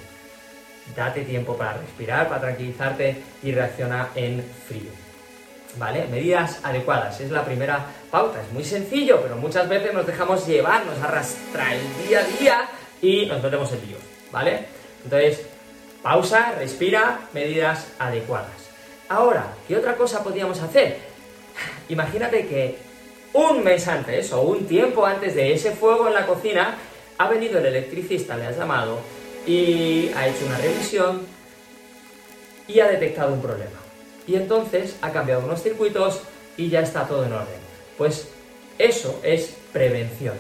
Date 0.95 1.21
tiempo 1.21 1.58
para 1.58 1.73
respirar, 1.73 2.30
para 2.30 2.41
tranquilizarte 2.41 3.15
y 3.41 3.51
reacciona 3.51 4.10
en 4.13 4.43
frío. 4.67 4.91
¿Vale? 5.78 6.06
Medidas 6.08 6.60
adecuadas, 6.63 7.19
es 7.19 7.32
la 7.32 7.43
primera 7.43 7.86
pauta. 8.12 8.41
Es 8.41 8.51
muy 8.54 8.63
sencillo, 8.63 9.21
pero 9.21 9.36
muchas 9.38 9.67
veces 9.67 9.93
nos 9.93 10.06
dejamos 10.06 10.45
llevar, 10.47 10.86
nos 10.86 10.99
arrastra 10.99 11.73
el 11.73 12.08
día 12.08 12.19
a 12.19 12.23
día 12.23 12.69
y 13.01 13.25
nos 13.25 13.41
metemos 13.43 13.71
en 13.73 13.88
lío, 13.88 13.97
¿vale? 14.32 14.65
Entonces, 15.04 15.45
pausa, 16.01 16.54
respira, 16.58 17.19
medidas 17.34 17.88
adecuadas. 17.99 18.69
Ahora, 19.10 19.47
¿qué 19.67 19.75
otra 19.75 19.95
cosa 19.95 20.23
podríamos 20.23 20.62
hacer? 20.62 20.97
Imagínate 21.89 22.47
que 22.47 22.78
un 23.36 23.65
mes 23.65 23.86
antes 23.89 24.32
o 24.32 24.41
un 24.41 24.65
tiempo 24.65 25.06
antes 25.06 25.36
de 25.36 25.52
ese 25.52 25.71
fuego 25.71 26.08
en 26.08 26.13
la 26.13 26.26
cocina, 26.26 26.78
ha 27.17 27.28
venido 27.28 27.60
el 27.60 27.65
electricista, 27.65 28.38
le 28.38 28.45
has 28.45 28.58
llamado 28.58 29.00
y 29.45 30.10
ha 30.15 30.28
hecho 30.28 30.45
una 30.45 30.58
revisión 30.58 31.21
y 32.65 32.80
ha 32.80 32.88
detectado 32.88 33.34
un 33.34 33.41
problema 33.41 33.78
y 34.26 34.36
entonces 34.36 34.95
ha 35.02 35.12
cambiado 35.12 35.45
unos 35.45 35.62
circuitos 35.62 36.21
y 36.56 36.69
ya 36.69 36.80
está 36.80 37.08
todo 37.08 37.26
en 37.26 37.34
orden. 37.34 37.60
Pues 37.98 38.30
eso 38.78 39.19
es 39.21 39.54
prevención. 39.74 40.36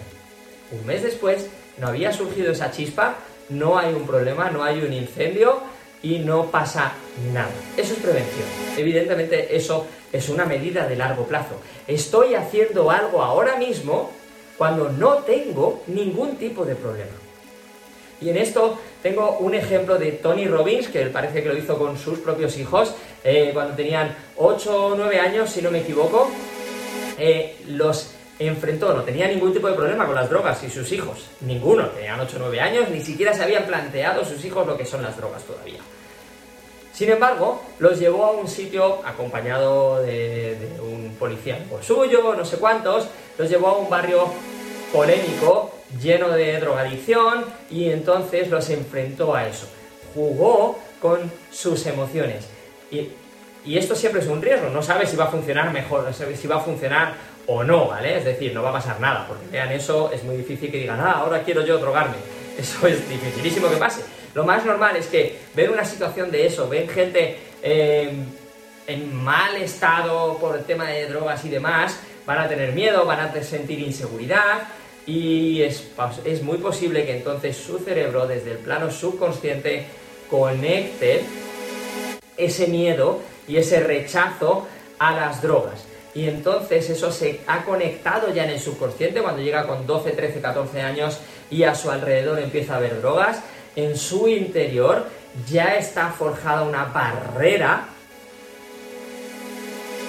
Un 0.71 0.85
mes 0.85 1.03
después 1.03 1.47
no 1.77 1.87
había 1.87 2.13
surgido 2.13 2.53
esa 2.53 2.71
chispa, 2.71 3.15
no 3.49 3.77
hay 3.77 3.93
un 3.93 4.07
problema, 4.07 4.49
no 4.49 4.63
hay 4.63 4.79
un 4.79 4.93
incendio 4.93 5.59
y 6.05 6.19
no 6.19 6.51
pasa 6.51 6.93
nada. 7.33 7.49
Eso 7.75 7.93
es 7.93 7.99
prevención. 7.99 8.47
Evidentemente 8.77 9.55
eso 9.55 9.87
es 10.13 10.29
una 10.29 10.45
medida 10.45 10.87
de 10.87 10.95
largo 10.95 11.25
plazo. 11.25 11.55
Estoy 11.87 12.35
haciendo 12.35 12.91
algo 12.91 13.23
ahora 13.23 13.55
mismo 13.55 14.11
cuando 14.55 14.89
no 14.89 15.15
tengo 15.23 15.81
ningún 15.87 16.35
tipo 16.35 16.63
de 16.63 16.75
problema. 16.75 17.11
Y 18.21 18.29
en 18.29 18.37
esto 18.37 18.79
tengo 19.01 19.39
un 19.39 19.55
ejemplo 19.55 19.97
de 19.97 20.11
Tony 20.11 20.45
Robbins, 20.45 20.89
que 20.89 21.07
parece 21.07 21.41
que 21.41 21.49
lo 21.49 21.57
hizo 21.57 21.75
con 21.75 21.97
sus 21.97 22.19
propios 22.19 22.55
hijos, 22.59 22.93
eh, 23.23 23.49
cuando 23.51 23.73
tenían 23.73 24.15
8 24.37 24.85
o 24.85 24.95
9 24.95 25.19
años, 25.19 25.49
si 25.49 25.61
no 25.63 25.71
me 25.71 25.79
equivoco, 25.79 26.29
eh, 27.17 27.57
los 27.67 28.11
enfrentó, 28.37 28.93
no 28.93 29.01
tenía 29.01 29.27
ningún 29.27 29.53
tipo 29.53 29.67
de 29.67 29.73
problema 29.73 30.05
con 30.05 30.13
las 30.13 30.29
drogas 30.29 30.63
y 30.63 30.69
sus 30.69 30.91
hijos, 30.91 31.25
ninguno, 31.41 31.87
tenían 31.87 32.19
8 32.19 32.37
o 32.37 32.39
9 32.41 32.59
años, 32.61 32.89
ni 32.89 33.01
siquiera 33.01 33.33
se 33.33 33.43
habían 33.43 33.65
planteado 33.65 34.23
sus 34.23 34.43
hijos 34.45 34.67
lo 34.67 34.77
que 34.77 34.85
son 34.85 35.01
las 35.01 35.17
drogas 35.17 35.43
todavía. 35.43 35.79
Sin 36.95 37.09
embargo, 37.09 37.61
los 37.79 37.99
llevó 37.99 38.23
a 38.23 38.31
un 38.31 38.47
sitio 38.47 39.01
acompañado 39.05 40.01
de, 40.01 40.57
un 40.79 41.13
policía 41.19 41.59
por 41.69 41.83
suyo, 41.83 42.33
no 42.33 42.45
sé 42.45 42.55
cuántos, 42.55 43.09
los 43.37 43.49
llevó 43.49 43.67
a 43.67 43.77
un 43.77 43.89
barrio 43.89 44.29
polémico 44.93 45.73
lleno 46.01 46.29
de 46.29 46.57
drogadicción 46.57 47.43
y 47.69 47.89
entonces 47.89 48.49
los 48.49 48.69
enfrentó 48.69 49.35
a 49.35 49.45
eso. 49.45 49.67
Jugó 50.13 50.79
con 51.01 51.29
sus 51.51 51.85
emociones. 51.85 52.47
Y, 52.89 53.09
esto 53.65 53.93
siempre 53.93 54.21
es 54.21 54.27
un 54.27 54.41
riesgo, 54.41 54.69
no 54.69 54.81
sabes 54.81 55.09
si 55.09 55.17
va 55.17 55.25
a 55.25 55.31
funcionar 55.31 55.73
mejor, 55.73 56.03
no 56.03 56.13
sabes 56.13 56.39
si 56.39 56.47
va 56.47 56.57
a 56.57 56.59
funcionar 56.61 57.15
o 57.47 57.63
no, 57.63 57.87
¿vale? 57.87 58.19
Es 58.19 58.23
decir, 58.23 58.53
no 58.53 58.63
va 58.63 58.69
a 58.69 58.73
pasar 58.73 59.01
nada, 59.01 59.25
porque 59.27 59.47
vean 59.51 59.71
eso, 59.71 60.11
es 60.13 60.23
muy 60.23 60.37
difícil 60.37 60.71
que 60.71 60.77
digan, 60.77 61.01
ah, 61.01 61.13
ahora 61.17 61.43
quiero 61.43 61.65
yo 61.65 61.77
drogarme. 61.77 62.15
Eso 62.57 62.87
es 62.87 63.09
dificilísimo 63.09 63.67
que 63.69 63.75
pase. 63.75 64.01
Lo 64.35 64.43
más 64.43 64.63
normal 64.65 64.97
es 64.97 65.07
que 65.07 65.39
ven 65.55 65.71
una 65.71 65.85
situación 65.85 66.29
de 66.29 66.45
eso, 66.45 66.69
ven 66.69 66.87
gente 66.87 67.37
eh, 67.63 68.11
en 68.85 69.15
mal 69.15 69.55
estado 69.55 70.37
por 70.37 70.57
el 70.57 70.65
tema 70.65 70.89
de 70.89 71.07
drogas 71.07 71.43
y 71.45 71.49
demás, 71.49 71.97
van 72.25 72.39
a 72.39 72.47
tener 72.47 72.73
miedo, 72.73 73.05
van 73.05 73.21
a 73.21 73.43
sentir 73.43 73.79
inseguridad, 73.79 74.67
y 75.05 75.61
es, 75.61 75.87
es 76.25 76.41
muy 76.43 76.57
posible 76.57 77.05
que 77.05 77.15
entonces 77.15 77.55
su 77.55 77.79
cerebro 77.79 78.27
desde 78.27 78.51
el 78.51 78.57
plano 78.57 78.91
subconsciente 78.91 79.85
conecte 80.29 81.23
ese 82.35 82.67
miedo 82.67 83.21
y 83.47 83.57
ese 83.57 83.79
rechazo 83.79 84.67
a 84.99 85.15
las 85.15 85.41
drogas. 85.41 85.85
Y 86.13 86.27
entonces 86.27 86.89
eso 86.89 87.11
se 87.11 87.41
ha 87.45 87.63
conectado 87.63 88.33
ya 88.33 88.45
en 88.45 88.51
el 88.51 88.59
subconsciente 88.59 89.21
cuando 89.21 89.41
llega 89.41 89.67
con 89.67 89.85
12, 89.85 90.11
13, 90.11 90.41
14 90.41 90.81
años 90.81 91.19
y 91.51 91.63
a 91.63 91.75
su 91.75 91.91
alrededor 91.91 92.39
empieza 92.39 92.77
a 92.77 92.79
ver 92.79 93.01
drogas. 93.01 93.41
En 93.75 93.97
su 93.97 94.27
interior 94.27 95.05
ya 95.49 95.75
está 95.75 96.11
forjada 96.11 96.63
una 96.63 96.85
barrera 96.85 97.89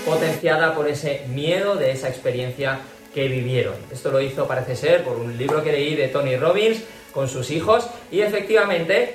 potenciada 0.05 0.75
por 0.75 0.89
ese 0.89 1.25
miedo 1.29 1.75
de 1.75 1.91
esa 1.91 2.09
experiencia 2.09 2.81
que 3.13 3.27
vivieron. 3.29 3.75
Esto 3.91 4.13
lo 4.13 4.21
hizo, 4.21 4.47
parece 4.47 4.77
ser, 4.77 5.03
por 5.03 5.17
un 5.17 5.37
libro 5.37 5.65
que 5.65 5.73
leí 5.73 5.97
de 5.97 6.09
Tony 6.09 6.37
Robbins 6.37 6.83
con 7.13 7.29
sus 7.29 7.51
hijos 7.51 7.89
y 8.13 8.21
efectivamente, 8.21 9.15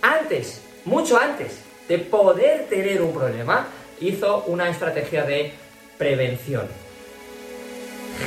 antes, 0.00 0.62
mucho 0.84 1.18
antes 1.18 1.58
de 1.88 1.98
poder 1.98 2.66
tener 2.68 3.02
un 3.02 3.12
problema, 3.12 3.66
hizo 4.00 4.44
una 4.46 4.68
estrategia 4.68 5.24
de 5.24 5.52
prevención. 5.96 6.68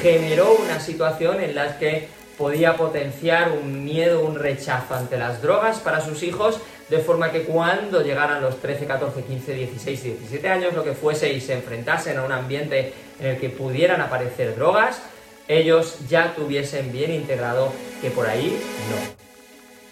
Generó 0.02 0.54
una 0.56 0.80
situación 0.80 1.40
en 1.40 1.56
la 1.56 1.78
que 1.78 2.08
podía 2.42 2.76
potenciar 2.76 3.52
un 3.52 3.86
miedo, 3.86 4.26
un 4.26 4.34
rechazo 4.34 4.96
ante 4.96 5.16
las 5.16 5.44
drogas 5.44 5.78
para 5.78 6.02
sus 6.02 6.24
hijos, 6.24 6.60
de 6.90 6.98
forma 6.98 7.32
que 7.32 7.44
cuando 7.44 8.02
llegaran 8.02 8.42
los 8.42 8.60
13, 8.60 8.88
14, 8.88 9.22
15, 9.22 9.54
16, 9.54 10.04
17 10.04 10.50
años, 10.50 10.74
lo 10.74 10.84
que 10.84 10.94
fuese, 10.94 11.32
y 11.32 11.40
se 11.40 11.54
enfrentasen 11.54 12.18
a 12.18 12.24
un 12.24 12.32
ambiente 12.32 12.94
en 13.20 13.28
el 13.28 13.38
que 13.38 13.50
pudieran 13.50 14.02
aparecer 14.02 14.56
drogas, 14.56 15.04
ellos 15.48 16.00
ya 16.10 16.34
tuviesen 16.34 16.92
bien 16.92 17.12
integrado 17.12 17.72
que 18.02 18.10
por 18.10 18.28
ahí 18.28 18.60
no. 18.90 18.98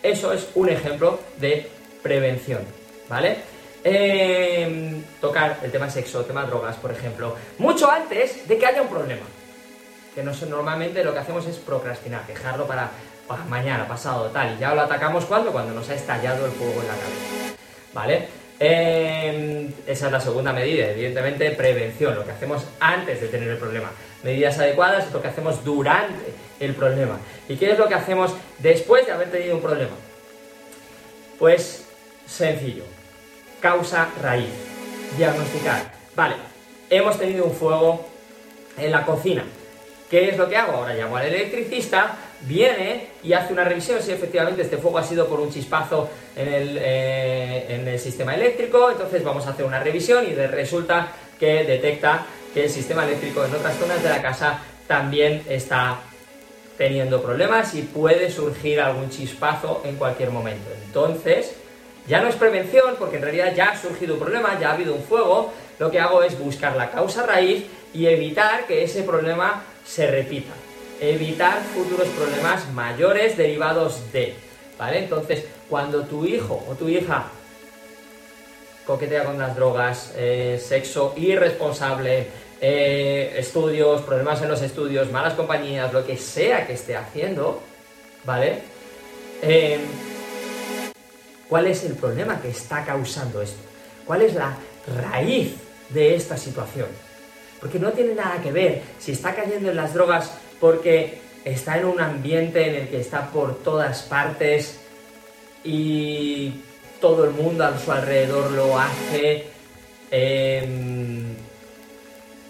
Eso 0.01 0.33
es 0.33 0.47
un 0.55 0.69
ejemplo 0.69 1.19
de 1.37 1.67
prevención, 2.01 2.61
¿vale? 3.07 3.37
Em, 3.83 5.03
tocar 5.21 5.59
el 5.61 5.71
tema 5.71 5.87
sexo, 5.87 6.21
el 6.21 6.25
tema 6.25 6.45
drogas, 6.45 6.77
por 6.77 6.91
ejemplo, 6.91 7.35
mucho 7.59 7.91
antes 7.91 8.47
de 8.47 8.57
que 8.57 8.65
haya 8.65 8.81
un 8.81 8.89
problema. 8.89 9.27
Que 10.19 10.25
no, 10.25 10.33
normalmente 10.49 11.01
lo 11.01 11.13
que 11.13 11.19
hacemos 11.19 11.45
es 11.47 11.55
procrastinar, 11.55 12.27
dejarlo 12.27 12.67
para, 12.67 12.89
mañana, 13.47 13.87
pasado, 13.87 14.25
tal, 14.31 14.53
y 14.53 14.59
ya 14.59 14.75
lo 14.75 14.81
atacamos 14.81 15.23
cuando, 15.23 15.49
cuando 15.53 15.73
nos 15.73 15.89
ha 15.89 15.95
estallado 15.95 16.45
el 16.45 16.51
fuego 16.51 16.81
en 16.81 16.87
la 16.89 16.93
cabeza. 16.93 17.55
¿Vale? 17.93 18.27
Em, 18.59 19.71
esa 19.87 20.07
es 20.07 20.11
la 20.11 20.19
segunda 20.19 20.51
medida, 20.51 20.89
evidentemente, 20.89 21.51
prevención, 21.51 22.15
lo 22.15 22.25
que 22.25 22.31
hacemos 22.31 22.65
antes 22.81 23.21
de 23.21 23.29
tener 23.29 23.47
el 23.47 23.57
problema 23.57 23.91
medidas 24.21 24.59
adecuadas 24.59 25.05
es 25.05 25.13
lo 25.13 25.21
que 25.21 25.29
hacemos 25.29 25.63
durante 25.63 26.33
el 26.59 26.75
problema. 26.75 27.17
¿Y 27.47 27.55
qué 27.55 27.71
es 27.71 27.79
lo 27.79 27.87
que 27.87 27.95
hacemos 27.95 28.33
después 28.57 29.05
de 29.05 29.13
haber 29.13 29.31
tenido 29.31 29.55
un 29.55 29.61
problema? 29.61 29.95
Pues 31.39 31.85
sencillo, 32.27 32.83
causa 33.61 34.09
raíz, 34.21 34.51
diagnosticar. 35.17 35.93
Vale, 36.13 36.35
hemos 36.89 37.17
tenido 37.17 37.45
un 37.45 37.53
fuego 37.53 38.05
en 38.77 38.91
la 38.91 39.05
cocina. 39.05 39.45
¿Qué 40.09 40.29
es 40.29 40.37
lo 40.37 40.49
que 40.49 40.57
hago? 40.57 40.73
Ahora 40.73 40.93
llamo 40.95 41.17
al 41.17 41.27
electricista 41.27 42.17
viene 42.41 43.09
y 43.23 43.33
hace 43.33 43.53
una 43.53 43.63
revisión 43.63 44.01
si 44.01 44.11
efectivamente 44.11 44.61
este 44.61 44.77
fuego 44.77 44.97
ha 44.97 45.03
sido 45.03 45.27
por 45.27 45.39
un 45.39 45.51
chispazo 45.51 46.09
en 46.35 46.47
el, 46.53 46.77
eh, 46.81 47.65
en 47.69 47.87
el 47.87 47.99
sistema 47.99 48.33
eléctrico, 48.33 48.89
entonces 48.91 49.23
vamos 49.23 49.45
a 49.45 49.51
hacer 49.51 49.65
una 49.65 49.79
revisión 49.79 50.25
y 50.25 50.33
resulta 50.33 51.11
que 51.39 51.63
detecta 51.63 52.25
que 52.53 52.63
el 52.63 52.69
sistema 52.69 53.05
eléctrico 53.05 53.45
en 53.45 53.53
otras 53.53 53.75
zonas 53.77 54.01
de 54.01 54.09
la 54.09 54.21
casa 54.21 54.59
también 54.87 55.43
está 55.47 55.99
teniendo 56.77 57.21
problemas 57.21 57.75
y 57.75 57.81
puede 57.81 58.31
surgir 58.31 58.79
algún 58.79 59.09
chispazo 59.09 59.81
en 59.85 59.97
cualquier 59.97 60.31
momento. 60.31 60.69
Entonces, 60.85 61.53
ya 62.07 62.21
no 62.21 62.29
es 62.29 62.35
prevención, 62.35 62.95
porque 62.97 63.17
en 63.17 63.23
realidad 63.23 63.53
ya 63.53 63.71
ha 63.71 63.77
surgido 63.77 64.13
un 64.13 64.21
problema, 64.21 64.57
ya 64.59 64.71
ha 64.71 64.73
habido 64.73 64.95
un 64.95 65.03
fuego, 65.03 65.53
lo 65.77 65.91
que 65.91 65.99
hago 65.99 66.23
es 66.23 66.39
buscar 66.39 66.75
la 66.75 66.89
causa 66.89 67.25
raíz 67.25 67.65
y 67.93 68.07
evitar 68.07 68.65
que 68.65 68.83
ese 68.83 69.03
problema 69.03 69.61
se 69.89 70.07
repita. 70.07 70.53
Evitar 71.01 71.61
futuros 71.73 72.07
problemas 72.09 72.71
mayores 72.73 73.37
derivados 73.37 74.11
de. 74.11 74.35
¿Vale? 74.77 74.99
Entonces, 74.99 75.45
cuando 75.69 76.03
tu 76.03 76.25
hijo 76.25 76.63
o 76.69 76.75
tu 76.75 76.87
hija 76.87 77.25
coquetea 78.85 79.25
con 79.25 79.37
las 79.37 79.55
drogas, 79.55 80.13
eh, 80.15 80.61
sexo 80.63 81.13
irresponsable, 81.17 82.27
eh, 82.61 83.35
estudios, 83.37 84.01
problemas 84.01 84.41
en 84.41 84.49
los 84.49 84.61
estudios, 84.61 85.11
malas 85.11 85.33
compañías, 85.33 85.91
lo 85.93 86.05
que 86.05 86.17
sea 86.17 86.65
que 86.65 86.73
esté 86.73 86.95
haciendo, 86.95 87.61
¿vale? 88.25 88.61
Eh, 89.41 89.79
¿Cuál 91.47 91.67
es 91.67 91.83
el 91.83 91.95
problema 91.95 92.41
que 92.41 92.49
está 92.49 92.85
causando 92.85 93.41
esto? 93.41 93.59
¿Cuál 94.05 94.21
es 94.21 94.33
la 94.33 94.55
raíz 95.01 95.55
de 95.89 96.15
esta 96.15 96.37
situación? 96.37 96.87
Porque 97.59 97.79
no 97.79 97.91
tiene 97.91 98.15
nada 98.15 98.41
que 98.41 98.51
ver 98.51 98.81
si 98.99 99.11
está 99.11 99.35
cayendo 99.35 99.69
en 99.69 99.75
las 99.75 99.93
drogas 99.93 100.31
porque 100.59 101.19
está 101.43 101.77
en 101.77 101.85
un 101.85 101.99
ambiente 101.99 102.67
en 102.67 102.75
el 102.75 102.87
que 102.87 102.99
está 102.99 103.29
por 103.31 103.55
todas 103.63 104.03
partes 104.03 104.79
y 105.63 106.53
todo 107.01 107.25
el 107.25 107.31
mundo 107.31 107.65
a 107.65 107.77
su 107.77 107.91
alrededor 107.91 108.51
lo 108.51 108.79
hace. 108.79 109.47
Eh, 110.11 110.67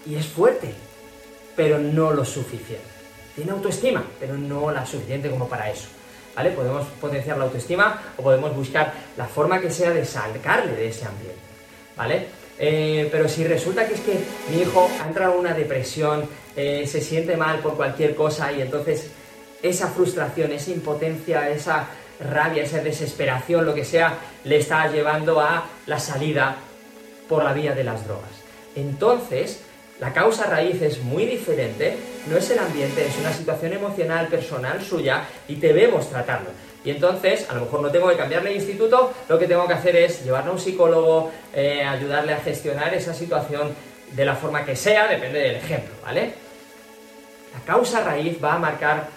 y 0.06 0.14
es 0.14 0.26
fuerte, 0.26 0.72
pero 1.54 1.78
no 1.78 2.12
lo 2.12 2.24
suficiente. 2.24 2.84
Tiene 3.34 3.52
autoestima, 3.52 4.04
pero 4.18 4.36
no 4.36 4.70
la 4.70 4.84
suficiente 4.84 5.30
como 5.30 5.48
para 5.48 5.70
eso. 5.70 5.88
¿Vale? 6.34 6.50
Podemos 6.50 6.86
potenciar 7.00 7.38
la 7.38 7.44
autoestima 7.44 8.14
o 8.16 8.22
podemos 8.22 8.54
buscar 8.54 8.92
la 9.16 9.26
forma 9.26 9.60
que 9.60 9.70
sea 9.70 9.90
de 9.90 10.04
sacarle 10.04 10.72
de 10.72 10.88
ese 10.88 11.04
ambiente. 11.04 11.40
¿Vale? 11.96 12.26
Eh, 12.62 13.08
pero 13.10 13.26
si 13.26 13.42
resulta 13.44 13.86
que 13.86 13.94
es 13.94 14.00
que 14.00 14.18
mi 14.50 14.60
hijo 14.60 14.90
ha 15.02 15.08
entrado 15.08 15.32
en 15.32 15.38
una 15.40 15.54
depresión, 15.54 16.28
eh, 16.54 16.86
se 16.86 17.00
siente 17.00 17.34
mal 17.34 17.60
por 17.60 17.74
cualquier 17.74 18.14
cosa 18.14 18.52
y 18.52 18.60
entonces 18.60 19.10
esa 19.62 19.88
frustración, 19.88 20.52
esa 20.52 20.70
impotencia, 20.70 21.48
esa 21.48 21.86
rabia, 22.20 22.62
esa 22.62 22.82
desesperación, 22.82 23.64
lo 23.64 23.74
que 23.74 23.86
sea, 23.86 24.18
le 24.44 24.58
está 24.58 24.92
llevando 24.92 25.40
a 25.40 25.64
la 25.86 25.98
salida 25.98 26.56
por 27.30 27.44
la 27.44 27.54
vía 27.54 27.74
de 27.74 27.84
las 27.84 28.06
drogas. 28.06 28.30
Entonces, 28.76 29.62
la 30.00 30.14
causa 30.14 30.46
raíz 30.46 30.80
es 30.80 31.02
muy 31.02 31.26
diferente, 31.26 31.94
no 32.26 32.38
es 32.38 32.50
el 32.50 32.58
ambiente, 32.58 33.06
es 33.06 33.18
una 33.18 33.32
situación 33.32 33.74
emocional, 33.74 34.28
personal 34.28 34.82
suya 34.82 35.24
y 35.46 35.56
debemos 35.56 36.08
tratarlo. 36.08 36.48
Y 36.82 36.90
entonces, 36.90 37.46
a 37.50 37.54
lo 37.54 37.62
mejor 37.62 37.82
no 37.82 37.90
tengo 37.90 38.08
que 38.08 38.16
cambiarle 38.16 38.48
de 38.50 38.56
instituto, 38.56 39.12
lo 39.28 39.38
que 39.38 39.46
tengo 39.46 39.66
que 39.66 39.74
hacer 39.74 39.96
es 39.96 40.24
llevarle 40.24 40.48
a 40.48 40.52
un 40.54 40.58
psicólogo, 40.58 41.30
eh, 41.54 41.84
ayudarle 41.84 42.32
a 42.32 42.40
gestionar 42.40 42.94
esa 42.94 43.12
situación 43.12 43.74
de 44.12 44.24
la 44.24 44.34
forma 44.34 44.64
que 44.64 44.74
sea, 44.74 45.06
depende 45.06 45.38
del 45.38 45.56
ejemplo, 45.56 45.94
¿vale? 46.02 46.32
La 47.52 47.60
causa 47.66 48.02
raíz 48.02 48.42
va 48.42 48.54
a 48.54 48.58
marcar 48.58 49.08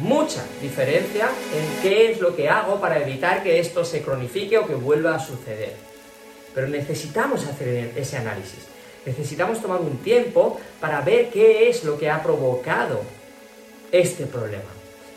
mucha 0.00 0.44
diferencia 0.60 1.28
en 1.52 1.82
qué 1.82 2.12
es 2.12 2.20
lo 2.20 2.36
que 2.36 2.48
hago 2.48 2.80
para 2.80 3.00
evitar 3.00 3.42
que 3.42 3.58
esto 3.58 3.84
se 3.84 4.02
cronifique 4.02 4.56
o 4.56 4.66
que 4.68 4.74
vuelva 4.76 5.16
a 5.16 5.18
suceder. 5.18 5.74
Pero 6.54 6.68
necesitamos 6.68 7.44
hacer 7.44 7.92
ese 7.96 8.18
análisis. 8.18 8.71
Necesitamos 9.04 9.60
tomar 9.60 9.80
un 9.80 9.98
tiempo 9.98 10.60
para 10.80 11.00
ver 11.00 11.30
qué 11.30 11.68
es 11.68 11.84
lo 11.84 11.98
que 11.98 12.08
ha 12.08 12.22
provocado 12.22 13.02
este 13.90 14.26
problema. 14.26 14.70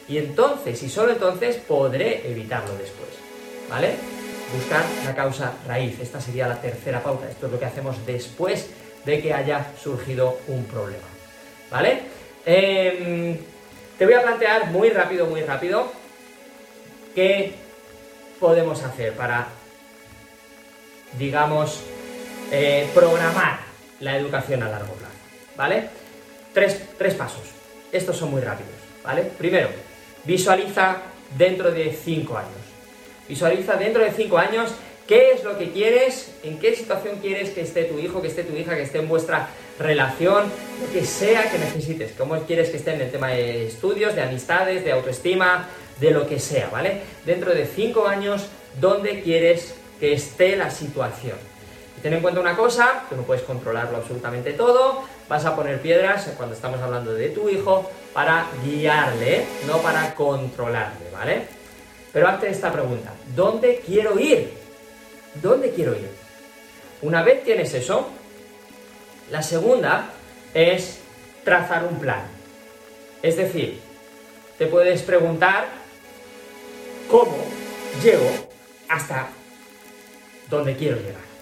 Y 0.07 0.17
entonces, 0.17 0.81
y 0.83 0.89
solo 0.89 1.11
entonces, 1.13 1.57
podré 1.57 2.29
evitarlo 2.29 2.73
después. 2.75 3.09
¿Vale? 3.69 3.95
Buscar 4.55 4.83
la 5.03 5.15
causa 5.15 5.53
raíz. 5.67 5.99
Esta 5.99 6.21
sería 6.21 6.47
la 6.47 6.61
tercera 6.61 7.01
pauta. 7.01 7.29
Esto 7.29 7.47
es 7.47 7.51
lo 7.51 7.59
que 7.59 7.65
hacemos 7.65 8.05
después 8.05 8.67
de 9.05 9.21
que 9.21 9.33
haya 9.33 9.71
surgido 9.81 10.37
un 10.47 10.65
problema. 10.65 11.07
¿Vale? 11.71 12.01
Em, 12.45 13.37
te 13.97 14.05
voy 14.05 14.13
a 14.13 14.21
plantear 14.21 14.71
muy 14.71 14.89
rápido, 14.89 15.25
muy 15.25 15.41
rápido, 15.41 15.91
qué 17.15 17.53
podemos 18.39 18.83
hacer 18.83 19.13
para, 19.13 19.47
digamos, 21.17 21.81
eh, 22.51 22.87
programar 22.93 23.64
la 23.99 24.17
educación 24.17 24.63
a 24.63 24.69
largo 24.69 24.93
plazo, 24.93 25.13
¿vale? 25.55 25.89
Tres, 26.53 26.81
tres 26.97 27.13
pasos. 27.13 27.43
Estos 27.91 28.17
son 28.17 28.31
muy 28.31 28.41
rápidos, 28.41 28.73
¿vale? 29.03 29.23
Primero, 29.37 29.69
visualiza 30.23 30.97
dentro 31.37 31.71
de 31.71 31.91
cinco 31.91 32.37
años. 32.37 32.51
Visualiza 33.27 33.75
dentro 33.75 34.03
de 34.03 34.11
cinco 34.11 34.37
años 34.37 34.71
qué 35.07 35.31
es 35.31 35.43
lo 35.43 35.57
que 35.57 35.71
quieres, 35.71 36.35
en 36.43 36.59
qué 36.59 36.75
situación 36.75 37.19
quieres 37.21 37.51
que 37.51 37.61
esté 37.61 37.83
tu 37.85 37.99
hijo, 37.99 38.21
que 38.21 38.27
esté 38.27 38.43
tu 38.43 38.55
hija, 38.55 38.75
que 38.75 38.83
esté 38.83 38.99
en 38.99 39.07
vuestra 39.07 39.49
relación, 39.79 40.51
lo 40.81 40.91
que 40.91 41.05
sea 41.05 41.51
que 41.51 41.57
necesites, 41.57 42.13
cómo 42.17 42.39
quieres 42.41 42.69
que 42.69 42.77
esté 42.77 42.93
en 42.93 43.01
el 43.01 43.11
tema 43.11 43.29
de 43.29 43.67
estudios, 43.67 44.15
de 44.15 44.23
amistades, 44.23 44.83
de 44.83 44.91
autoestima, 44.91 45.67
de 45.99 46.11
lo 46.11 46.27
que 46.27 46.39
sea, 46.39 46.69
¿vale? 46.69 47.01
Dentro 47.25 47.53
de 47.53 47.65
cinco 47.65 48.07
años, 48.07 48.47
¿dónde 48.79 49.21
quieres 49.21 49.75
que 49.99 50.13
esté 50.13 50.55
la 50.55 50.69
situación? 50.69 51.37
Ten 52.01 52.13
en 52.13 52.21
cuenta 52.21 52.39
una 52.39 52.55
cosa, 52.55 53.03
que 53.09 53.15
no 53.15 53.23
puedes 53.23 53.43
controlarlo 53.43 53.97
absolutamente 53.97 54.53
todo, 54.53 55.03
vas 55.27 55.45
a 55.45 55.55
poner 55.55 55.81
piedras 55.81 56.29
cuando 56.37 56.55
estamos 56.55 56.79
hablando 56.81 57.13
de 57.13 57.29
tu 57.29 57.49
hijo 57.49 57.89
para 58.13 58.47
guiarle, 58.63 59.45
no 59.67 59.79
para 59.79 60.13
controlarle, 60.13 61.09
¿vale? 61.11 61.47
Pero 62.13 62.27
hazte 62.27 62.49
esta 62.49 62.71
pregunta, 62.71 63.13
¿dónde 63.35 63.81
quiero 63.85 64.19
ir? 64.19 64.53
¿Dónde 65.41 65.71
quiero 65.71 65.93
ir? 65.93 66.09
Una 67.01 67.23
vez 67.23 67.43
tienes 67.43 67.73
eso, 67.73 68.07
la 69.31 69.41
segunda 69.41 70.09
es 70.53 70.99
trazar 71.43 71.85
un 71.85 71.99
plan. 71.99 72.23
Es 73.21 73.37
decir, 73.37 73.79
te 74.57 74.67
puedes 74.67 75.01
preguntar 75.01 75.65
cómo 77.09 77.37
llego 78.03 78.29
hasta 78.87 79.27
donde 80.49 80.75
quiero 80.75 80.97
llegar 80.97 81.34